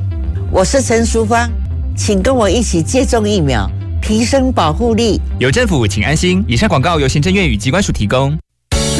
[0.52, 1.50] 我是陈淑芳，
[1.96, 3.66] 请跟我一起接种疫苗，
[4.02, 5.18] 提升保护力。
[5.38, 6.44] 有政府，请安心。
[6.46, 8.38] 以上广告由行政院与机关署提供。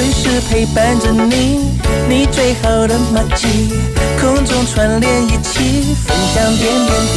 [0.01, 1.61] 随时陪伴着你，
[2.09, 3.69] 你最好的默契，
[4.19, 7.17] 空中串联一起，分享点点滴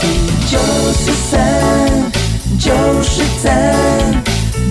[0.00, 0.04] 滴。
[0.50, 0.58] 九
[0.98, 1.38] 十三，
[2.58, 3.72] 九十三，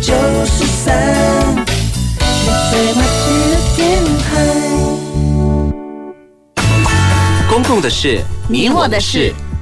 [0.01, 0.13] 九
[0.45, 3.81] 十三，你最默契的电
[4.19, 4.27] 台。
[7.49, 9.33] 公共的事，你我的事。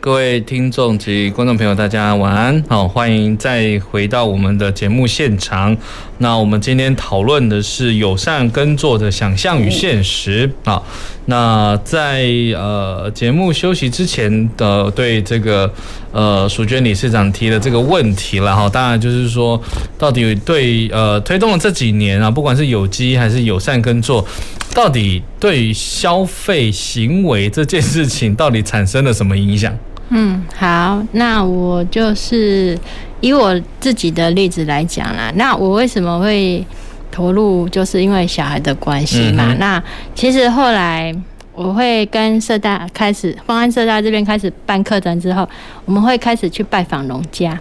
[0.00, 5.76] 各位听众及观众朋友，大家晚安，好，欢迎再回到我们的节目现场。
[6.16, 10.82] 那我们今天讨论的是友善耕作的想象与现实啊。
[11.26, 15.70] 那在呃节目休息之前的对这个
[16.12, 19.60] 呃淑娟理事长提的这个问题了哈，当然就是说
[19.98, 24.26] 到底对呃推动了这几年啊，不管是有机还是友善耕作，
[24.74, 29.70] 到底对消费行为这件事情到底产生了什么影响？
[30.10, 32.78] 嗯，好，那我就是。
[33.22, 36.64] 以我自己的例子来讲啦，那我为什么会
[37.12, 39.52] 投入，就是因为小孩的关系嘛。
[39.52, 39.82] 嗯、那
[40.14, 41.14] 其实后来
[41.52, 45.46] 我会跟社大开始，方安社大这边开始办课程之后，
[45.84, 47.60] 我们会开始去拜访农家。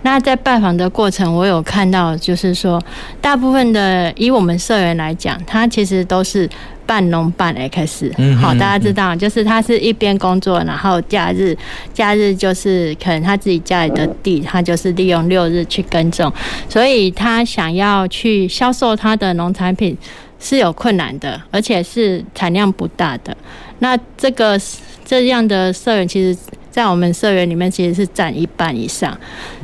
[0.00, 2.82] 那在拜访的过程，我有看到，就是说，
[3.20, 6.48] 大部分的以我们社员来讲，他其实都是。
[6.86, 11.56] 半农半 X，好，大家知道，就是他是一边工作，然后假日，
[11.92, 16.32] 假日就是可能他自己家里的地，他就是利用六日去耕种，
[16.68, 19.96] 所以他想要去销售他的农产品
[20.38, 23.36] 是有困难的，而且是产量不大的。
[23.80, 24.58] 那这个
[25.04, 26.38] 这样的社员，其实，
[26.70, 29.16] 在我们社员里面，其实是占一半以上，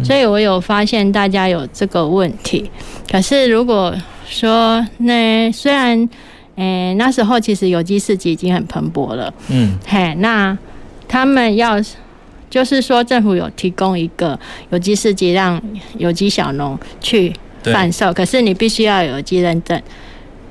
[0.02, 2.70] 所以我有发现大家有这个问题。
[3.11, 3.94] 可是如果
[4.26, 6.09] 说，那虽然
[6.60, 9.32] 诶、欸，那时候其实有机市集已经很蓬勃了。
[9.48, 10.56] 嗯，嘿，那
[11.08, 11.80] 他们要
[12.50, 15.60] 就是说，政府有提供一个有机市集，让
[15.96, 19.80] 有机小农去贩售，可是你必须要有有机认证。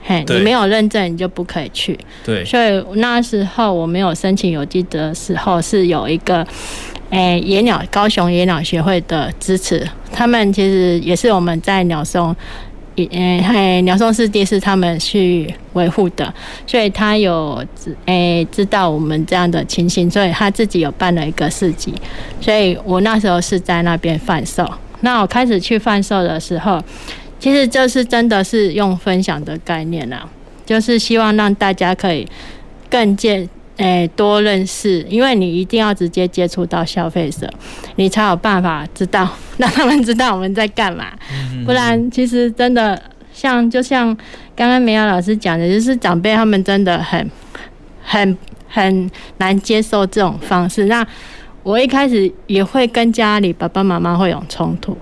[0.01, 1.99] 嘿，你没有认证，你就不可以去。
[2.25, 6.37] 对，所以那时候我没有申请有机的时候，是有一个
[7.11, 12.35] 诶、欸、野鸟高雄野鸟学会的支持，他们其实也是我们在鸟松。
[13.07, 16.33] 诶，嘿，鸟松湿地是他们去维护的，
[16.65, 21.93] 所以他有知诶知道我们这样的情形，所以他自己有办了一个市集，
[22.39, 24.69] 所以我那时候是在那边贩售。
[25.01, 26.83] 那我开始去贩售的时候，
[27.39, 30.27] 其实就是真的是用分享的概念啊，
[30.65, 32.27] 就是希望让大家可以
[32.89, 33.47] 更接
[33.79, 37.49] 诶多认识，因为你一定要直接接触到消费者，
[37.95, 39.27] 你才有办法知道
[39.57, 41.07] 让他们知道我们在干嘛。
[41.65, 43.01] 不然，其实真的
[43.33, 44.07] 像就像
[44.53, 47.31] 刚刚梅雅老师讲的，就是长辈他们真的很
[48.03, 50.85] 很很难接受这种方式。
[50.85, 51.05] 那
[51.63, 54.97] 我一开始也会跟家里爸爸妈妈会有冲突。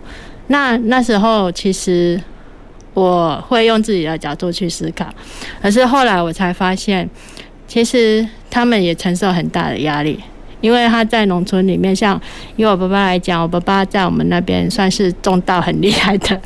[0.48, 2.22] 那那时候其实。
[2.94, 5.06] 我会用自己的角度去思考，
[5.62, 7.08] 可是后来我才发现，
[7.68, 10.20] 其实他们也承受很大的压力，
[10.62, 12.20] 因为他在农村里面，像
[12.56, 16.40] 以我爸爸来讲，我爸爸在我们那边算是种稻很厉害的，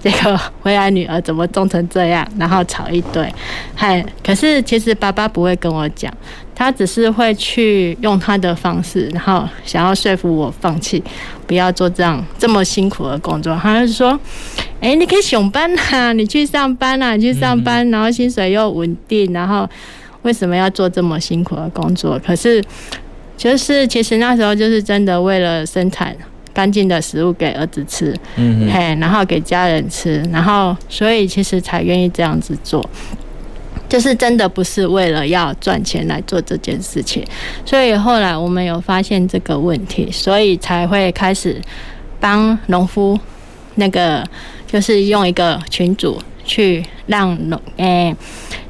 [0.00, 3.32] 结果回来女儿怎么种成这样，然后吵一堆，
[3.74, 6.12] 嗨，可是其实爸爸不会跟我讲。
[6.56, 11.02] 他只是会去用他的方式，然后想要说服我放弃，
[11.48, 13.58] 不要做这样这么辛苦的工作。
[13.60, 14.16] 他就说
[14.80, 19.68] ：“哎，你可以上班啊，你去上班啊，你去上班，然后薪水又稳定，然后
[20.24, 22.20] 为什么要做这么辛苦的工作？
[22.26, 22.62] 可是，
[23.36, 26.14] 就是其实那时候就是真的为了生产
[26.52, 32.84] 干净的食物给儿子吃，嗯，嘿，然后给家人吃，然后所以其实才愿意这样子做。”
[33.86, 37.24] 就是真的不是为了要赚钱来做这件事情，
[37.64, 41.60] 所以后来我们有发现这个问题，所以才会开始
[42.18, 43.16] 帮农夫
[43.76, 44.24] 那个，
[44.66, 48.16] 就是用一个群组去让农，诶，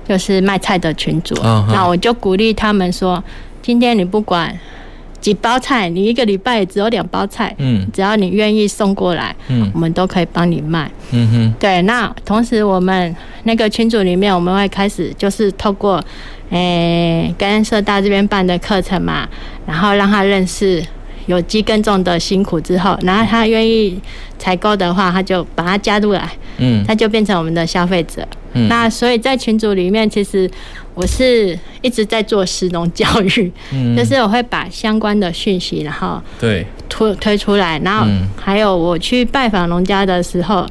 [0.09, 1.35] 就是卖菜的群主，
[1.73, 3.23] 那我就鼓励他们说，
[3.63, 4.59] 今天你不管。
[5.21, 11.81] 几包菜，你一个礼拜也只有两包菜，嗯，只要你愿意送过来，嗯，我们都可以帮你卖，嗯哼，对。
[11.81, 15.95] 那同时，我们那个群组里面，我们会开始就是透过，
[16.51, 19.27] 诶、欸，跟社大这边办的课程嘛，
[19.65, 20.85] 然后让他认识
[21.25, 23.99] 有机耕种的辛苦之后，然后他愿意
[24.39, 30.51] 采购的话，他就把它加入来，嗯，他就变成我们的消费者，嗯，那所以在群组里面，其实。
[30.97, 36.65] 我是一直在做食农教育，嗯，就是我会把相关的讯息，然后对。
[36.89, 38.07] 推推出来，然后
[38.41, 40.65] 还有我去拜访农家的时候，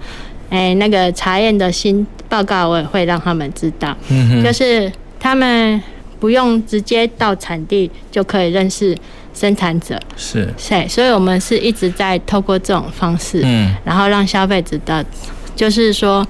[0.49, 5.81] 哎，那个查验的新报告我也会让他们知道，嗯，就是他们
[6.21, 8.97] 不用直接到产地就可以认识
[9.33, 15.05] 生产者，是，对，所以我们是一直在透过这种方式，嗯，然后让消费者的，
[15.53, 16.25] 就是说，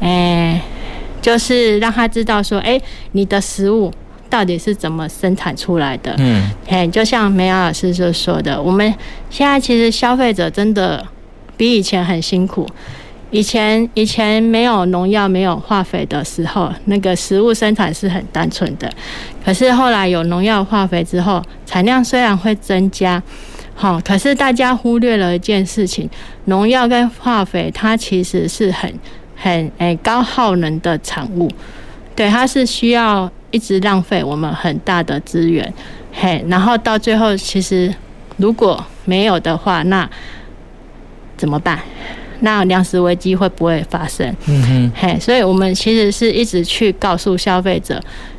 [0.00, 0.60] 哎。
[1.22, 2.82] 就是让他知道说，哎、欸，
[3.12, 3.92] 你的食物
[4.30, 6.14] 到底是怎么生产出来的？
[6.16, 8.90] 嗯，嘿，就像梅瑶老师所说的，我们
[9.28, 11.06] 现在其实消费者真的
[11.58, 12.66] 比以前很辛苦。
[13.30, 18.90] 以前以前没有农药、没有化肥的时候，那个食物生产是很单纯的。
[19.44, 23.22] 可是后来有农药、化肥之后，产量虽然会增加，
[23.74, 26.08] 好，可是大家忽略了一件事情：
[26.46, 28.90] 农药跟化肥它其实是很。
[29.42, 31.50] 很诶、欸、高耗能的产物，
[32.14, 35.72] 对，它是需要一直浪费我们很大的资源，
[36.12, 37.92] 嘿，然后到最后其实
[38.36, 40.06] 如果没有的话，那
[41.38, 41.80] 怎么办？
[42.40, 44.28] 那粮食危机会不会发生？
[44.46, 47.98] 嗯哼，嘿，所以我们其实是一直去告诉消费者，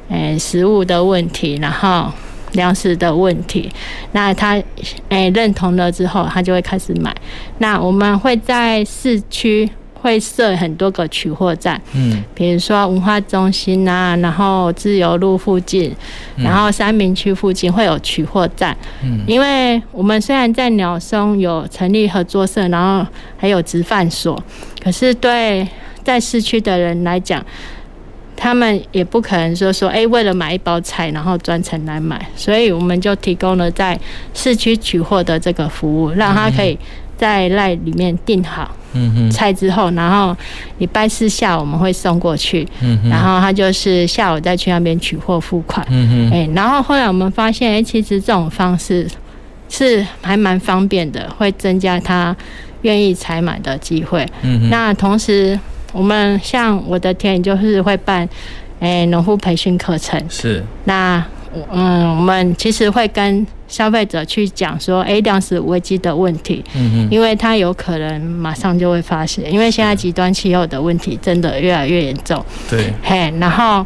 [0.09, 2.11] 诶、欸，食物的问题，然后
[2.51, 3.71] 粮食的问题，
[4.11, 4.63] 那他诶、
[5.09, 7.11] 欸、认同了之后，他就会开始买。
[7.57, 9.67] 那我们会在市区。
[10.01, 15.95] 会设很多个取货站，嗯，比如说文化中心啊，然后自由路附近，
[16.35, 24.41] 然后三明区附近会有取货站，嗯，因为我们虽然在鸟松有成立合作社，然后还有直贩所，
[24.83, 25.67] 可是对
[26.03, 27.45] 在市区的人来讲，
[28.35, 33.99] 他们也不可能说说，哎，为了买一包菜，然后专程来买，所以我们就提供了在
[34.33, 36.75] 市区取货的这个服务，让他可以
[37.21, 38.75] 在赖里面订好。
[39.31, 40.35] 菜之后，然后
[40.79, 42.67] 礼拜四下午我们会送过去，
[43.09, 45.85] 然后他就是下午再去那边取货付款，
[46.29, 49.07] 哎，然后后来我们发现，哎，其实这种方式
[49.69, 52.35] 是还蛮方便的，会增加他
[52.81, 54.27] 愿意采买的机会。
[54.69, 55.57] 那同时
[55.93, 58.27] 我们像我的田就是会办，
[58.81, 61.23] 哎，农户培训课程，是，那
[61.71, 63.47] 嗯，我们其实会跟。
[63.71, 73.85] 消费者去讲说，哎，粮食危机的问题，嗯，因为他有可能马上就会发生，因为现在极端气候的问题真的越来越严重，对，嘿，然后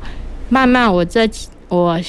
[0.50, 1.30] 慢慢我这
[1.70, 2.02] 我，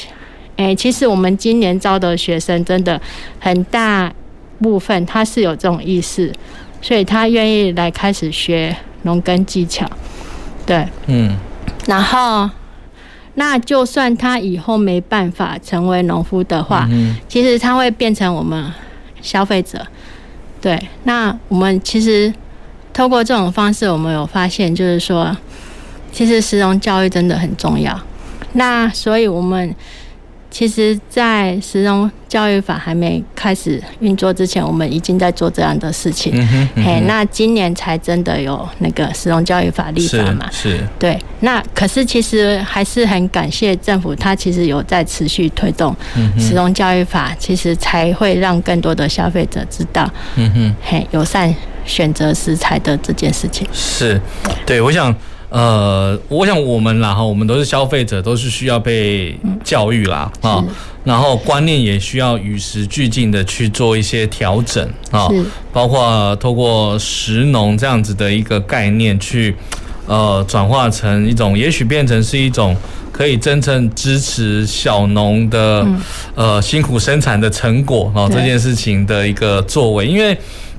[0.57, 2.99] 哎，其实我们今年招的学生真的
[3.39, 4.11] 很大
[4.63, 6.33] 部分他是有这种意识，
[6.81, 9.87] 所以他愿意来开始学农耕技巧，
[10.65, 11.37] 对，嗯，
[11.87, 12.49] 然后。
[13.37, 16.89] 那就算他以后没办法成为农夫的话，
[17.29, 18.73] 其实他会变成我们
[19.23, 19.87] 消费者。
[20.61, 22.33] 对，那我们其实
[22.93, 25.37] 透过这种方式，我们有发现，就是说，
[26.11, 27.97] 其实食农教育真的很重要。
[28.55, 29.75] 那所以我们
[30.57, 36.33] 其实，在食农教育法还没开始运作之前，我们已经在做这样的事情。
[36.77, 40.49] 嘿，那今年才真的有那个食农教育法立法嘛？
[40.51, 41.19] 是，是对。
[41.41, 45.95] 那可是其实还是很感谢政府，它其实有在持续推动
[46.39, 51.55] 食农教育法，其实才会让更多的消费者知道，嗯哼，嘿，友善
[51.85, 53.69] 选择食材的这件事情。
[53.75, 54.19] 是，
[54.65, 55.15] 对，我想。
[55.57, 59.35] 呃，我想我们啦哈，我们都是消费者，都是需要被
[59.65, 60.63] 教育啦啊，
[61.03, 65.27] 然后观念也需要与时俱进的去做一些调整啊，
[65.73, 69.57] 包括透过食农这样子的一个概念去
[70.07, 72.77] 呃转化成一种，也许变成是一种
[73.11, 75.87] 可以真正支持小农的
[76.35, 80.37] 呃辛苦生产的成果啊这件事情的一个作为，因为。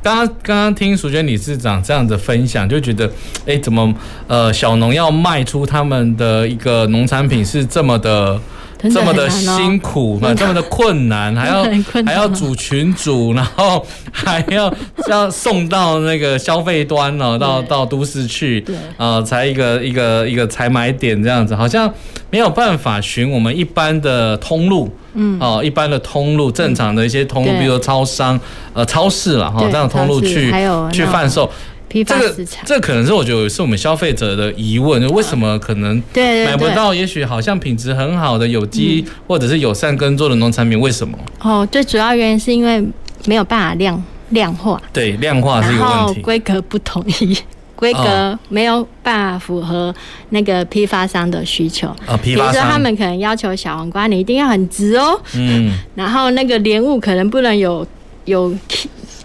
[0.08, 3.12] 刚刚刚刚听淑娟理事长这样的分享，就觉得，
[3.46, 3.94] 哎，怎么
[4.26, 8.40] 呃小农要卖出他们的一个农产品是这么的
[8.84, 11.64] 这么的辛苦，这么的困难， 还要
[12.06, 14.74] 还要组群组，然后还要
[15.08, 18.64] 要送到那个消费端哦，到到都市去，
[18.98, 21.92] 啊，才一个一个一个采买点这样子，好像
[22.30, 24.90] 没有办法寻我们一般的通路。
[25.14, 25.40] 嗯。
[25.40, 28.40] 哦，一般的通路，正常的一些通路，比如说超商、
[28.74, 30.54] 呃超市了哈，这样的通路去
[30.92, 31.50] 去贩售，
[31.88, 36.94] 批发市场，这个这可能是我觉得是我们消费者的疑问，为什么可能买不到？
[36.94, 41.18] 也许好像品质很好的有机或者是友善耕作的农产品，为什么？
[41.40, 42.84] 哦，最主要原因是因为
[43.26, 47.38] 没有办法量量化，对，量化是一个问题，规格不统一。
[47.78, 49.94] 规格没有办法符合
[50.30, 51.88] 那个批发商的需求，
[52.24, 57.86] 比如说他们可能要求小黄瓜你一定要很直哦，嗯， 然后那个莲雾可能不能有
[58.26, 58.52] 有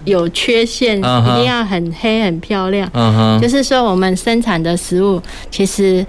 [0.04, 1.00] 有缺陷，一
[1.36, 2.90] 定要很黑很漂亮，
[3.40, 6.04] 就是说我们生产的食物其实。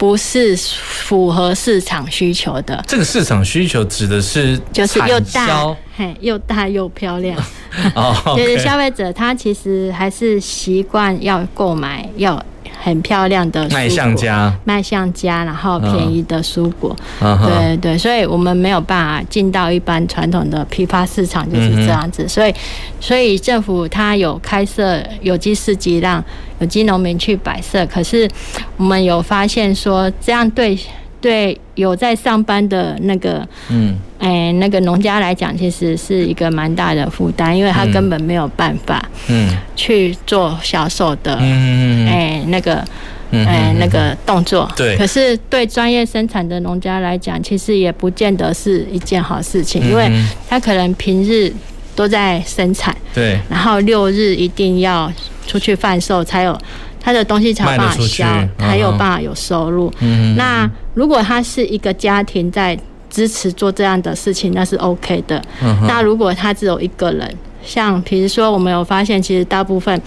[0.00, 2.82] 不是符合市场需求的。
[2.88, 7.38] 这个市场需求指的是就是又大，嘿，又大又漂亮。
[7.94, 12.42] 哦， 就是消费者他其实还是习惯要购买要。
[12.82, 22.22] 很漂亮的卖相家，卖相家，然后便宜的蔬果，嗯、对对，所以我们没有办法进到一般传统的批发市场，就是这样子。
[22.22, 22.54] 嗯、所以，
[22.98, 26.24] 所以政府它有开设有机市集，让
[26.60, 27.84] 有机农民去摆设。
[27.84, 28.26] 可是，
[28.78, 30.78] 我们有发现说，这样对。
[31.20, 42.84] 对，有在上班的那个，嗯，哎，那个农家来讲，其实是一个蛮大的负担，因为他根本没有办法，嗯，去做销售的，嗯哎，那个，
[43.32, 44.96] 哎，那个动作，对。
[44.96, 50.10] 可是对专业生产的农家来讲，其实也不见得是一件好事情，因为
[50.48, 51.52] 他可能平日
[51.96, 55.10] 都在生产，对，然后六日一定要
[55.46, 56.56] 出去贩售才有。
[57.00, 58.26] 他的东西才有办法销，
[58.58, 59.92] 才有办法有收入。
[60.00, 62.78] 嗯、那如果他是一个家庭在
[63.08, 65.42] 支持做这样的事情，那是 OK 的。
[65.62, 67.34] 嗯、那如果他只有一个人，
[67.64, 70.00] 像比如说我们有发现，其实大部分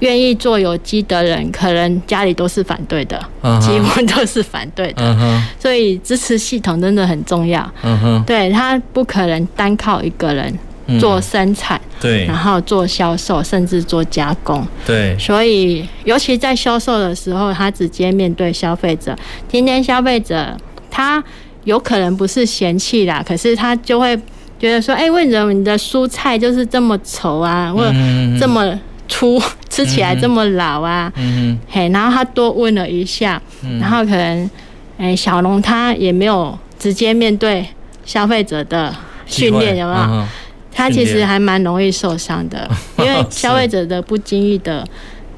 [0.00, 5.04] 愿意做有机的人，可能家里都是反对的，嗯、几乎都是反对的。
[5.04, 7.70] 嗯、所以支持系统真的很重要。
[7.84, 10.52] 嗯、对，他不可能单靠一个人。
[10.98, 15.16] 做生产，对，然后做销售，甚至做加工，对。
[15.18, 19.16] 所以，尤其在销售的时候，他直接面对消费者。
[19.48, 20.56] 今天消费者
[20.90, 21.22] 他
[21.64, 24.16] 有可能不是嫌弃啦，可是他就会
[24.58, 27.92] 觉得说：“哎，为什么你的蔬菜就是这么丑啊，或者
[28.38, 28.78] 这么
[29.08, 33.40] 粗，吃起来这么老啊？”嗯嘿，然后他多问了一下，
[33.80, 34.50] 然后可能，
[34.98, 37.66] 哎，小龙他也没有直接面对
[38.04, 38.94] 消费者的
[39.26, 40.26] 训练，有没有？
[40.74, 42.68] 他其实还蛮容易受伤的，
[42.98, 44.84] 因为消费者的不经意的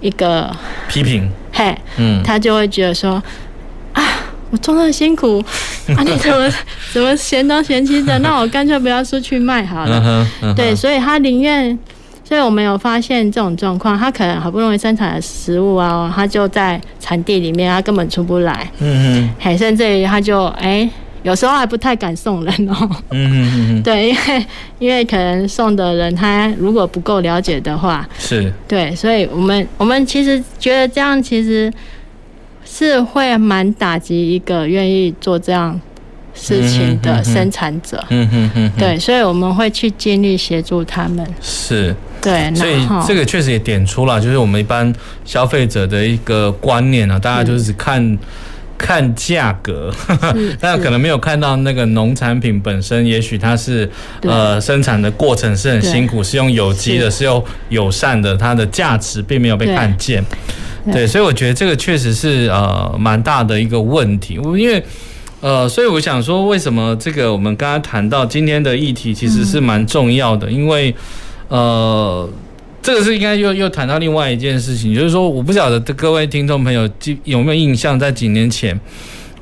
[0.00, 0.54] 一个
[0.88, 3.22] 批评，嘿，嗯，他就会觉得说，
[3.92, 4.02] 啊，
[4.50, 5.42] 我做那么辛苦，
[5.96, 6.50] 啊，你怎么
[6.92, 8.18] 怎么嫌东嫌西的？
[8.20, 10.26] 那我干脆不要出去卖好了。
[10.56, 11.76] 对，所以他宁愿，
[12.22, 18.70] 所以我们有发现这种状况，他可能好不容易生产的食物啊，他就在产地里面，他根本出不来。
[18.78, 20.88] 嗯嗯，嘿，甚至于他就哎。
[21.24, 22.88] 有时候还不太敢送人哦。
[23.10, 23.82] 嗯嗯嗯。
[23.82, 24.46] 对，因为
[24.78, 28.52] 因为可能送的人他如果不够了解的话，是。
[28.68, 31.72] 对，所以我们我们其实觉得这样其实
[32.64, 35.80] 是会蛮打击一个愿意做这样
[36.34, 38.04] 事情的生产者。
[38.10, 38.70] 嗯嗯嗯。
[38.78, 41.26] 对，所以我们会去尽力协助他们。
[41.40, 41.96] 是。
[42.20, 42.54] 对。
[42.54, 44.94] 所以这个确实也点出了，就是我们一般
[45.24, 48.18] 消费者的一个观念啊，大家就是看。
[48.84, 49.90] 看价格，
[50.60, 53.88] 但 可能没有看到那个农产品本身，也许它是
[54.20, 57.24] 呃生产的过程是很辛苦，是用有机的，是。
[57.24, 60.22] 用友善的，它的价值并没有被看见。
[60.92, 64.84] 对，所以我觉得这个确实是呃蛮大的一个问题，因为
[65.40, 70.94] 呃，所以我想说，为什么这个我们刚刚谈到今天的议题其实是蛮重要的，因为
[71.48, 72.28] 呃。
[72.84, 78.78] 这个是应该又又谈到另外一件事情，就是说，我不晓得各位听众朋友记有没有印象，在几年前，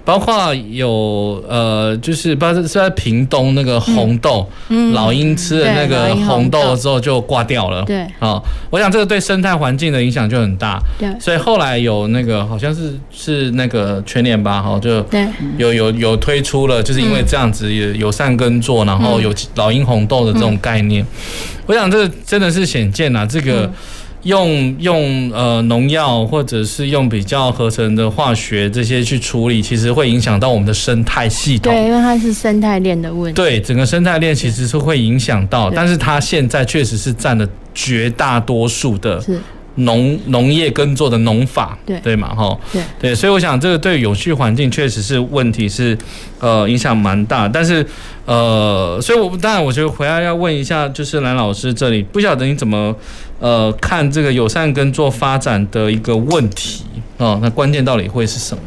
[0.05, 6.73] 包括有呃，就是不是是在屏东那个红豆，嗯，老鹰吃了那个红豆。
[6.83, 15.05] 之后就挂掉了，对，啊，我想这个对生态环境的影响就很大，对，所以后来有那个好像是是那个全年吧，哈，就
[15.59, 21.07] 有有有推出了，就是因为这样子有友善耕作，然后有老鹰红豆的这种概念。
[21.67, 23.71] 我想这个真的是显见啊，这个
[24.23, 31.73] 用用呃农药或者是用比较合成的化学这些去处理，其实会影响到我们的生态系统。
[31.73, 33.37] 对，因为它是生态链的问题。
[33.37, 39.23] 对，整个生态链其实是会影响到，但是它现在确实是占了绝大多数的
[39.77, 45.97] 农农业耕作的农法，对对嘛，哈，对对，所以我想这个对有序环境确实是问题是
[46.39, 47.87] 呃影响蛮大，但是。
[48.25, 52.95] 呃，所以我当然，我觉得回来要问一下，就是蓝老师这里，不晓得你怎么
[53.41, 56.85] 呃看这个友善耕作发展的一个问题
[57.19, 57.41] 啊？
[57.43, 58.63] 那关键到底会是什么？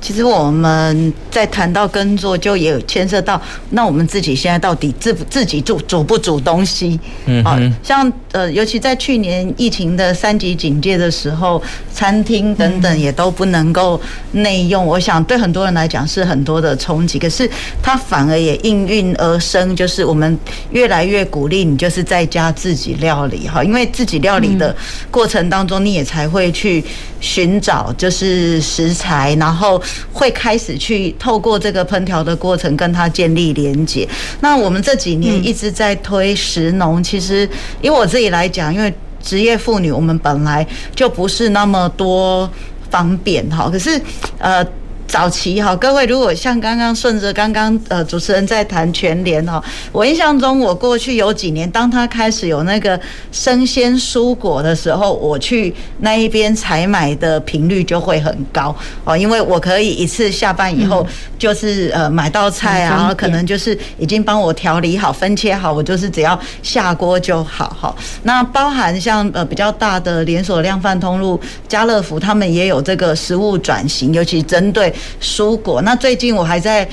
[0.00, 3.40] 其实我们在谈到耕作，就也有牵涉到，
[3.70, 6.98] 那我们自己现在到底自自己煮煮不煮东西？
[7.26, 11.60] 嗯，好像呃，尤其在去年疫情的三级警戒的时候，
[11.92, 14.00] 餐厅等等也都不能够
[14.32, 14.86] 内用。
[14.86, 17.50] 我想对很多人来讲是很多的冲击，可是
[17.82, 20.38] 它反而也应运而生，就是我们
[20.70, 24.74] 越来越鼓励你，就是在家自己料理哈，因为自己料理的
[25.10, 26.84] 过程当中，你也才会去
[27.20, 29.82] 寻找就是食材，然后。
[30.12, 34.08] 会开始去透过这个烹调的过程跟它建立连接。
[34.40, 37.48] 那我们这几年一直在推食农，其实
[37.82, 42.50] 以我自己来讲，因为职业妇女，我们本来就不是那么多
[42.90, 43.68] 方便哈。
[43.70, 44.00] 可是
[44.38, 44.66] 呃。
[45.08, 53.00] 早期哈，各位如果像刚刚顺着刚刚呃主持人在谈全联哈，我印象中我过去有几年，当他开始有那个
[53.32, 61.04] 生鲜蔬果的时候，我去那一边采买的频率就会很高哦，因为我可以一次下班以后
[61.38, 67.94] 就是呃买到菜啊，然后可能就是已经帮我调理好、分切好，我就是只要下锅就好哈。
[68.24, 74.94] 那包含像呃比较大的连锁量贩通路家乐福，他们也有这个食物转型，尤其针对。
[75.20, 76.88] 蔬果，那最近我还在。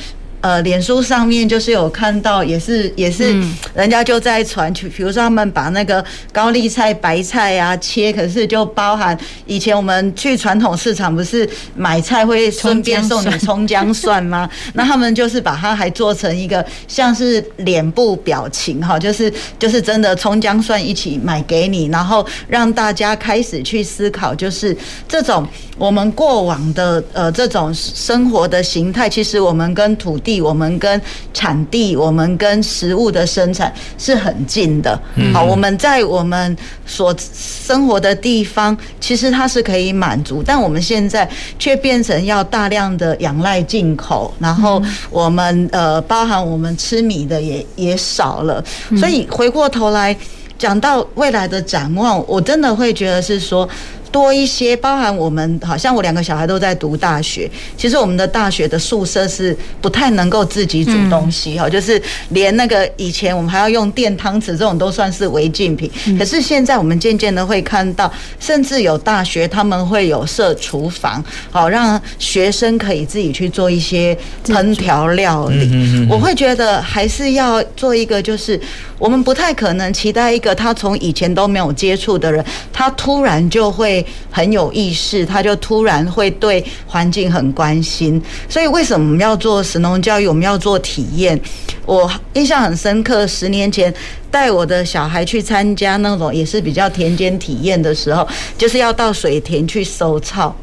[0.46, 3.36] 呃，脸书上面就是有看到，也是也是，
[3.74, 9.18] 人家就在传，去比如说他们把那个高丽菜、白菜啊切，可是就包含
[9.48, 14.48] 以前我们去传统市场不是买菜会顺便送你葱姜蒜吗？
[14.76, 24.78] 那他们就是把它还做成一个像是脸部表情哈，就是就是真的葱姜蒜一起买给你，然后让大家开始去思考，就是
[25.08, 25.44] 这种
[25.76, 30.35] 我们过往的呃这种生活的形态，其实我们跟土地。
[30.42, 31.02] 我们跟
[31.34, 35.00] 产地，我们跟食物的生产是很近的。
[35.34, 36.56] 好，我们在我们
[36.86, 41.30] 所生活的地方，其实它是可以满足，但我们现在
[41.60, 48.64] 却变成要大量的仰赖进口，然后我们呃，包含我们吃米的也也少了。
[48.98, 50.16] 所以回过头来
[50.58, 53.68] 讲到未来的展望，我真的会觉得是说。
[54.12, 57.50] 多一些，包含我们，好像我两个小孩都在读大学。
[57.78, 65.90] 其实我们的大学的宿舍是不太能够自己煮东西哈，就是连那个以前我们还要用电汤匙这种都算是违禁品。
[66.18, 76.08] 可是现在我们渐渐的会看到，甚至有大学他们会有设厨房，好让学生可以自己去做一些烹调料理。
[76.10, 78.60] 我会觉得还是要做一个，就是
[78.98, 84.06] 我们不太可能期待一个他从以前都没有接触的人，他突然就会。
[84.32, 88.22] 很有意识，他就突然会对环境很关心。
[88.50, 90.28] 所以为什么我们要做神农教育？
[90.28, 91.40] 我们要做体验。
[91.86, 93.94] 我印象很深刻，十年前
[94.30, 98.28] 带我的小孩去参加那种也是比较田间体验的时候，
[98.58, 100.54] 就是要到水田去收草。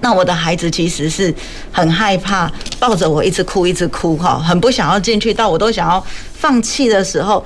[0.00, 1.34] 那我的孩子其实是
[1.72, 5.34] 很害怕，抱着我一直哭，一直哭，哈，很不想要进去。
[5.34, 7.44] 到我都想要放弃的时候，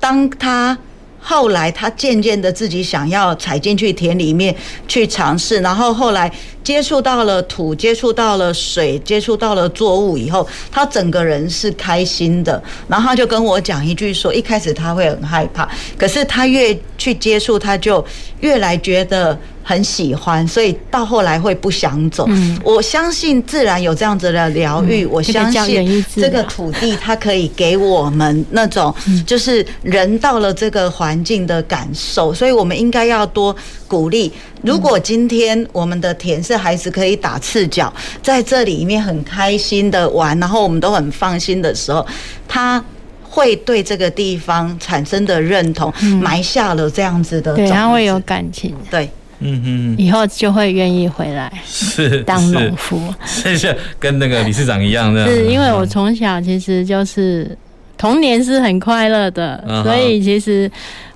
[0.00, 0.76] 当他。
[1.20, 4.54] 后来他渐渐的自己想要踩进去田里面
[4.86, 6.32] 去尝试，然后后来
[6.64, 12.62] 接触到了土，接触到了水，接触到了作物以后，他整个人是开心的。
[12.86, 15.68] 然后他就跟我讲一句说，一开始他会很害怕，
[15.98, 18.02] 可是他越去接触，他就
[18.40, 19.38] 越来觉得。
[19.68, 22.26] 很喜欢，所以到后来会不想走。
[22.64, 28.94] 我相信自然有这样子的疗愈，我相信这个土地它可以给我们那种，
[29.26, 32.32] 就是人到了这个环境的感受。
[32.32, 33.54] 所以我们应该要多
[33.86, 37.92] 鼓励如果今天我们的田是孩子可以打赤脚，
[38.22, 42.06] 在这里面很开心的玩，然后我们都很放心的时候，
[42.48, 42.82] 他
[43.22, 45.92] 会对这个地方产生的认同，
[46.22, 49.10] 埋下了这样子的，对，他会有感情，对。
[49.40, 55.26] 嗯哼，以后就会愿意回来是 当农夫，是是跟那个理事长一样的。
[55.26, 57.56] 是因为我从小其实就是
[57.96, 60.70] 童年是很快乐的，嗯、所以其实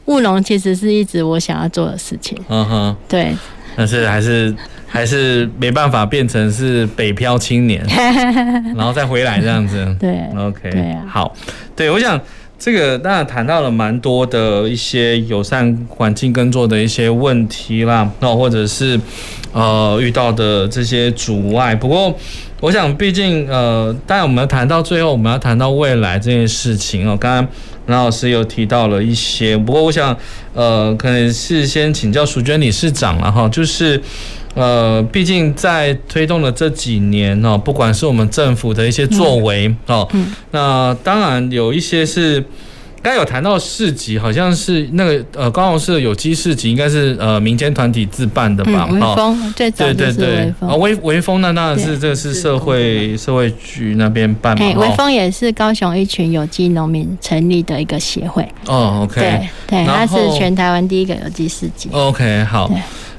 [0.07, 2.39] 务农其实是一直我想要做的事情。
[2.49, 3.37] 嗯哼，对，
[3.77, 4.55] 但是还是
[4.87, 7.85] 还是没办法变成是北漂青年，
[8.77, 9.97] 然后再回来这样子。
[9.99, 11.35] 对，OK，对啊，好，
[11.75, 12.21] 对我想。
[12.65, 18.97] 这个当然谈到了蛮多的一些友善环境耕作的一些问题啦，那或者是
[19.53, 21.75] 呃遇到的这些阻碍。
[21.75, 22.17] 不过
[22.61, 27.17] 我想，毕竟呃，当然我们谈到最后，我们要谈到未来这件事情哦。
[27.19, 27.49] 刚刚
[27.87, 30.17] 蓝老师有提到了一些，不过我想
[30.55, 34.01] 呃，可能是先请教淑娟理事长了哈，就是。
[34.55, 40.07] 呃，毕竟在推动的这几年哦，不管是我们政府的一些作为哦，
[40.51, 42.39] 那当然有一些是，
[43.01, 48.87] 刚才有谈到市集，好像是那个呃高雄市的有机市集，应该是呃民间团体自办的吧？
[48.93, 54.67] 微风最早就是微风，微微风那当然是这个是社会社会局那边办嘛。
[54.77, 58.47] 微风也是高雄一群有机农民成立的一个协会。
[58.67, 61.89] 哦，OK，对对，它是全台湾第一个有机市集。
[61.91, 62.71] OK，好。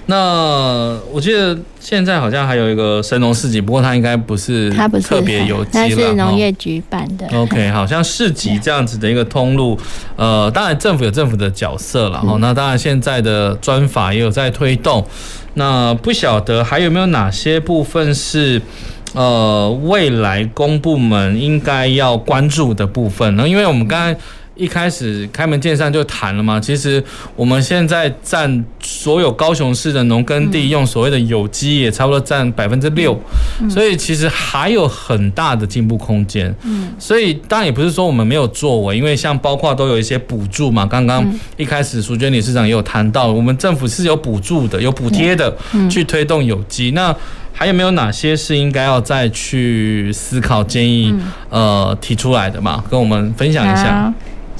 [0.05, 7.25] 那我记得现在好像还有一个神农市集，不过它应该不是它不是特别有机了，是农业局办的。
[7.33, 9.79] OK，好像市集这样子的一个通路，
[10.17, 12.37] 呃，当然政府有政府的角色了哈。
[12.41, 15.05] 那当然现在的专法也有在推动。
[15.53, 18.61] 那不晓得还有没有哪些部分是
[19.13, 23.47] 呃未来公部门应该要关注的部分呢？
[23.47, 24.19] 因为我们刚才。
[24.55, 27.03] 一开始开门见山就谈了嘛，其实
[27.35, 33.19] 我们现在占所有高雄市的农耕地用所谓的有机也差不多占百分之六，
[33.67, 36.53] 所以其实还有很大的进步空间。
[36.63, 41.25] 嗯，所以当然也不是说我们没有作为，因为像包括都有一些补助嘛，刚刚
[41.57, 45.51] 一开始淑娟理事长也有谈到，我们政府是有补助的、有补贴的，
[45.89, 46.91] 去推动有机。
[46.91, 47.15] 那
[47.51, 51.13] 还有没有哪些是应该要再去思考、建议、
[51.49, 52.83] 呃提出来的嘛？
[52.89, 54.13] 跟我们分享一下。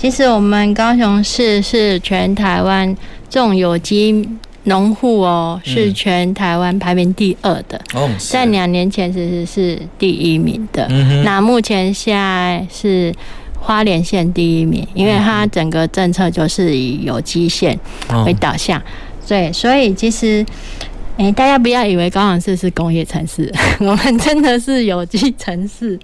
[0.04, 2.94] 其实我们高雄市是全台湾
[3.30, 4.28] 种有机
[4.66, 7.80] 农户哦，是全台湾排名第二的。
[7.94, 10.86] 哦，在两年前其实是第一名的。
[11.24, 13.16] 那目前现在是
[13.58, 17.80] 花莲县第一名，因为它整个政策就是以有机县
[18.26, 18.84] 为导向。
[19.26, 20.46] 对，所以其实。
[21.16, 25.98] 哎，大家不要以为高雄市是工业城市， 我们真的是有机城市。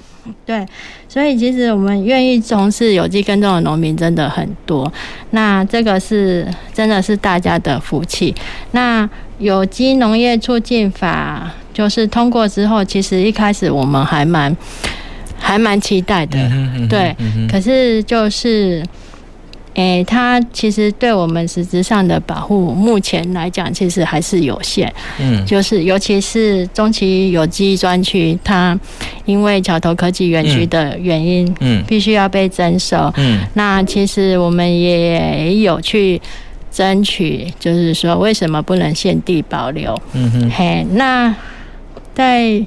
[0.46, 0.64] 对，
[1.08, 4.92] 所以其实我们愿意从事有机耕种的农民真的很多。
[5.32, 8.34] 那这个是真的是大家的福气。
[8.72, 14.56] 那有机农业促进法就是通过之后，其实一开始我们还蛮
[15.40, 16.38] 还蛮期待的，
[16.88, 17.16] 对。
[17.50, 18.86] 可是就是。
[19.76, 24.92] 诶、欸，它其实对我们实质上的保护，目前来讲其实还是有限。
[25.20, 28.78] 嗯，就是尤其是中期有机专区，它
[29.26, 33.14] 因为桥头科技园区的原因，嗯，必须要被征收。
[33.18, 36.20] 嗯，那其实我们也有去
[36.72, 39.96] 争取，就是说为什么不能现地保留？
[40.14, 41.34] 嗯哼，嘿，那
[42.14, 42.62] 在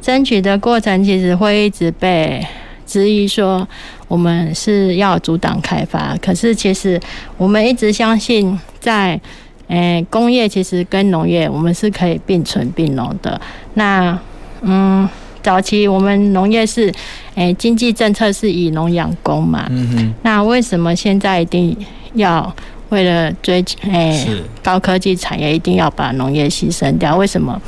[0.00, 2.46] 争取的过程，其实会一直被。
[2.88, 3.66] 质疑说
[4.08, 7.00] 我们是要阻挡开发，可是其实
[7.36, 9.20] 我们一直相信，在
[9.68, 13.40] 诶工业其实跟农业我们是可以并存并农的。
[13.74, 14.16] 那
[14.62, 15.08] 嗯，
[15.42, 16.92] 早期我们农业是
[17.34, 21.76] 诶经济政策是以农养工嘛，嗯哼，那为什么现在一定
[22.14, 22.54] 要
[22.90, 24.26] 为了追诶
[24.62, 27.16] 高科技产业，一定要把农业牺牲掉？
[27.16, 27.60] 为什么？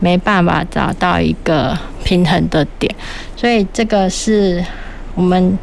[0.00, 2.94] 没办法找到一个平衡的点，
[3.36, 4.64] 所以这个是
[5.18, 5.58] 我们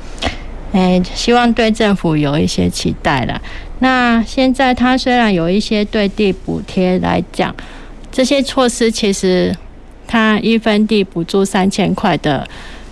[0.74, 3.42] 诶希望对政府有一些期待了。
[3.80, 7.56] 那现在它虽然有一些对地补贴来讲，
[8.12, 9.56] 这些措施其实
[10.06, 12.46] 它一分地补助三千块的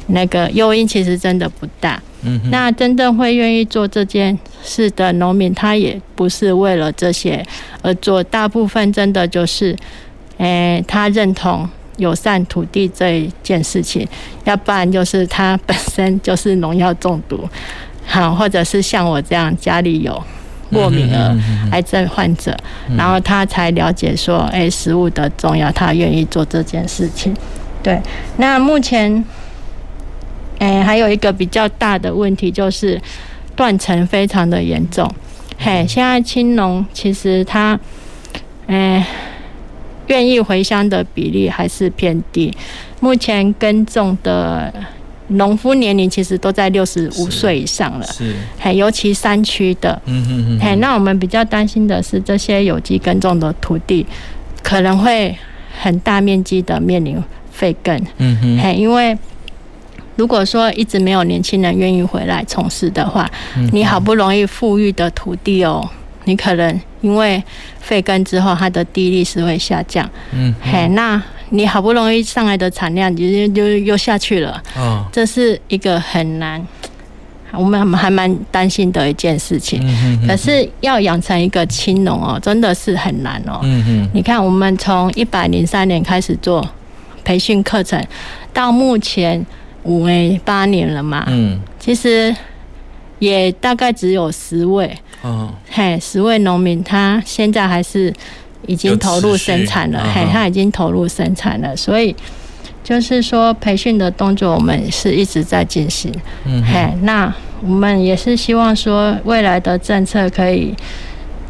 [0.07, 2.01] 那个诱因其实真的不大。
[2.21, 7.45] 嗯，那真正会愿意做这件事的农民，他也不是为了这些
[7.81, 9.75] 而做，大部分真的就是。
[10.37, 14.07] 诶、欸，他认同友善土地这一件事情，
[14.45, 17.47] 要不然就是他本身就是农药中毒，
[18.05, 20.23] 好，或者是像我这样家里有
[20.71, 21.35] 过敏的
[21.71, 22.57] 癌症患者，
[22.97, 27.35] 然后他才了解说，诶、欸，食物的重要，他愿意做这件事情。
[27.83, 28.01] 对，
[28.37, 29.23] 那目前，
[30.59, 32.99] 诶、欸，还有一个比较大的问题就是
[33.55, 35.07] 断层非常的严重。
[35.57, 37.79] 嘿，现在青农其实他，
[38.67, 39.05] 诶、欸。
[40.07, 42.53] 愿意回乡的比例还是偏低。
[42.99, 44.73] 目前耕种的
[45.29, 54.05] 农夫年龄其实都在六十五岁以上了，是，嘿，尤其山区的，嗯哼哼，嘿，那我们比较担心的是这些有机耕种的土地
[54.61, 55.35] 可能会
[55.81, 59.17] 很大面积的面临废耕，嗯哼，嘿，因为
[60.15, 65.89] 如果说一直没有年轻人愿意回来从事的话，嗯你好不容易富裕的土地哦，
[66.25, 67.43] 你可能因为
[67.79, 76.65] 废耕之后，它的地力是会下降，嗯，嘿，那你好不容易上来的产量，就就又下去了，哦，这是一个很难，
[77.51, 79.79] 我们还蛮担心的一件事情。
[79.83, 83.59] 嗯哼，可是要养成一个青农哦，真的是很难哦。
[83.63, 86.67] 嗯哼，你看，我们从一百零三年开始做
[87.23, 88.03] 培训课程，
[88.51, 89.45] 到目前
[89.83, 92.35] 五年八年了嘛，嗯，其实
[93.23, 94.93] 也大概只有十位，
[95.23, 98.13] 嗯，嘿，十位农民他现在还是
[98.67, 102.13] 已经投入生产了，嘿，他已经投入生产了，所以
[102.83, 106.11] 就是说培训的动作我们是一直在进行，
[106.43, 110.75] 嗯，嘿，那我们也是希望说未来的政策可以，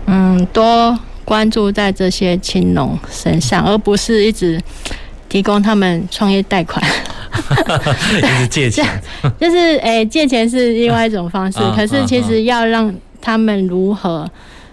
[0.05, 0.95] 嗯，多
[1.25, 4.61] 关注在这些青农身上，而不是一直
[5.27, 6.85] 提供他们创业贷款。
[8.17, 8.85] 一 直借钱，
[9.39, 14.29] 就是诶、欸，借钱是另外一种方式，可是其实要让他们如何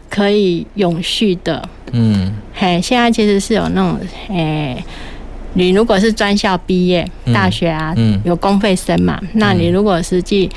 [0.09, 3.99] 可以永续的，嗯，嘿，现在其实是有那种
[4.29, 4.85] 诶、欸，
[5.55, 10.49] 你如果是专校毕业，大学啊，嗯，有公费生嘛，那你如果实际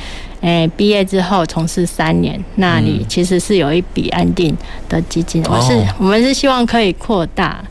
[0.42, 4.56] 诶毕业之后从事三年，那你其实是有一笔安定
[4.90, 7.64] 的基金，我是我们是希望可以扩大，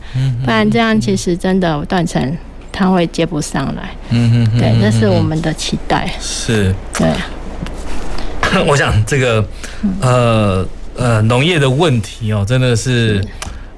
[0.43, 2.37] 不然这样其实真的断层。
[2.73, 6.11] 他会接不上来，嗯哼，对，这是我们的期待。
[6.19, 7.07] 是，对。
[8.67, 9.43] 我想这个，
[10.01, 13.23] 呃呃，农业的问题哦，真的是，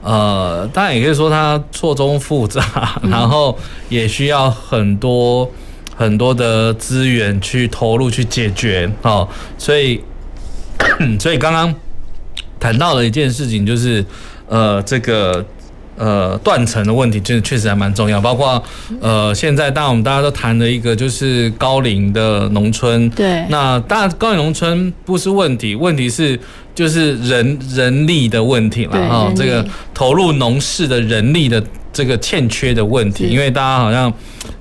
[0.02, 3.58] 呃，当然也可以说它错综复杂，然后
[3.89, 5.50] 也需要很多
[5.96, 9.28] 很多的资源去投入去解决哦。
[9.58, 10.02] 所以，
[11.20, 11.74] 所以刚刚
[12.60, 14.04] 谈到了一件事情，就是
[14.48, 15.46] 呃，这个。
[15.98, 18.20] 呃，断层的问题，就是确实还蛮重要。
[18.20, 18.62] 包括
[19.00, 23.10] 呃，现在当然我们大家都谈的一个就是高龄的农村。
[23.12, 23.46] 对。
[23.50, 26.38] 那当然高龄农村不是问题，问题是
[26.74, 29.32] 就是人人力的问题了哈。
[29.36, 34.12] 这个投入农事的人力的这个欠缺的问题，因为大家好像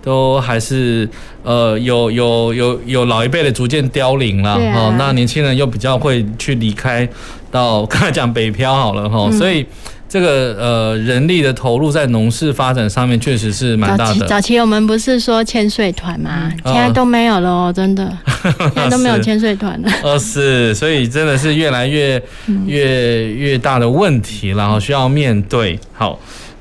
[0.00, 1.08] 都还是
[1.42, 4.96] 呃有有有有老一辈的逐渐凋零了哈、啊。
[4.96, 7.08] 那年轻人又比较会去离开
[7.50, 9.66] 到 刚才讲北漂好了哈，所以。
[10.14, 14.14] 这个呃人力的投入在农事发展上面确实是蛮大的。
[14.14, 16.52] 早期早期我们不是说千岁团吗？
[16.66, 19.90] 现在都没有了哦，真的， 现在都没有千岁团了。
[20.04, 22.22] 呃，是，所以真的是越来越
[22.64, 25.76] 越越大的问题，然后需要面对。
[25.92, 26.16] 好。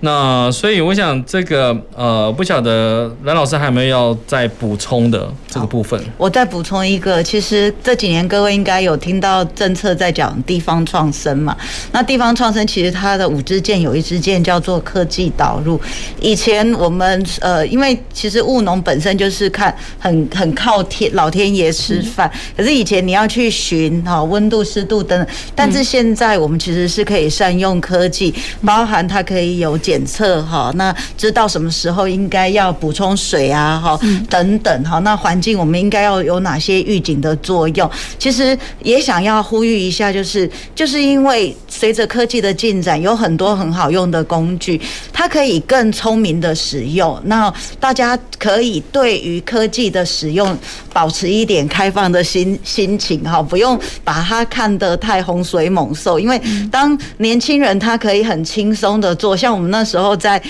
[0.05, 5.97] 那所以我想这个呃，不晓得蓝老师还有没有要再补充的这个部分？
[6.17, 11.55] 我再补充一个，其实这几年各位应该有听到政策在讲地方创生嘛。
[11.93, 15.79] 那地方创生其实它的五支箭有一支箭叫做科技导入。
[16.19, 28.33] 以前我们呃，因为其实务农本身就是看很很靠天老天爷吃饭，可是以前你要去寻哈温度、湿度等等，但是现在我们其实是可以善用科技，
[28.65, 37.87] 包含它可以有检测哈，那知道什么时候应该要补充水啊哈，等等哈，那环境我们应该要有哪些预警的作用？
[38.17, 44.81] 其实也想要呼吁一下，就是就是因为随着科技的进展，有很多很好用的工具，
[45.11, 47.21] 它可以更聪明的使用。
[47.25, 50.57] 那大家可以对于科技的使用
[50.91, 56.41] 保持一点开放的心心情哈，不用把它看得太洪水猛兽，因为
[56.71, 59.82] 当年轻人他可以很轻松的做，像我们那。
[59.84, 60.41] 时候在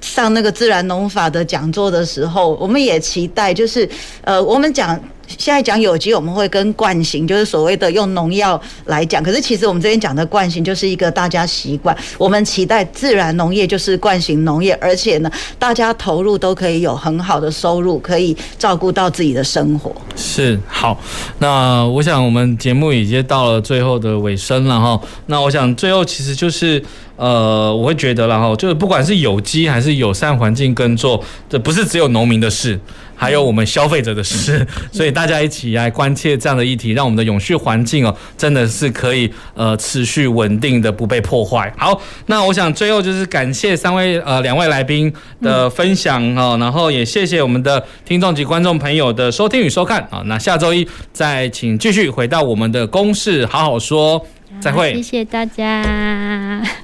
[0.00, 3.88] 上那个自然农法的讲座的时候，我们也期待，就是
[4.22, 9.22] 呃，我们讲现在讲有机，我们会跟惯行，就是所谓的用农药来讲。
[9.22, 11.96] 可是其实我们这边讲的惯行，就是一个大家习惯。
[12.18, 19.94] 我们期待自然农业就是惯行农业，而且呢，大家投入都可以有很好的收入，可以照顾到自己的生活。
[20.16, 21.00] 是好，
[21.38, 25.00] 那我想我们节目已经到了最后的尾声了哈。
[25.26, 26.82] 那我想最后其实就是。
[27.16, 32.76] 呃，我会觉得，然后就是不管是有机还是友善环境耕作，这不是只有农民的事，
[33.14, 34.66] 还有我们消费者的事。
[34.92, 41.72] 所以大家一起来关切这样的议题，让我们的永续环境哦，真的是可以呃持续稳定的不被破坏。
[41.76, 50.22] 好，那我想最后就是感谢三位呃两位来宾的分享哦，然后也谢谢我们的听众及观众朋友的收听与收看啊。
[50.26, 54.24] 那下周一再请继续回到我们的公式好好说，
[54.60, 54.94] 再会。
[54.94, 56.83] 谢谢大家。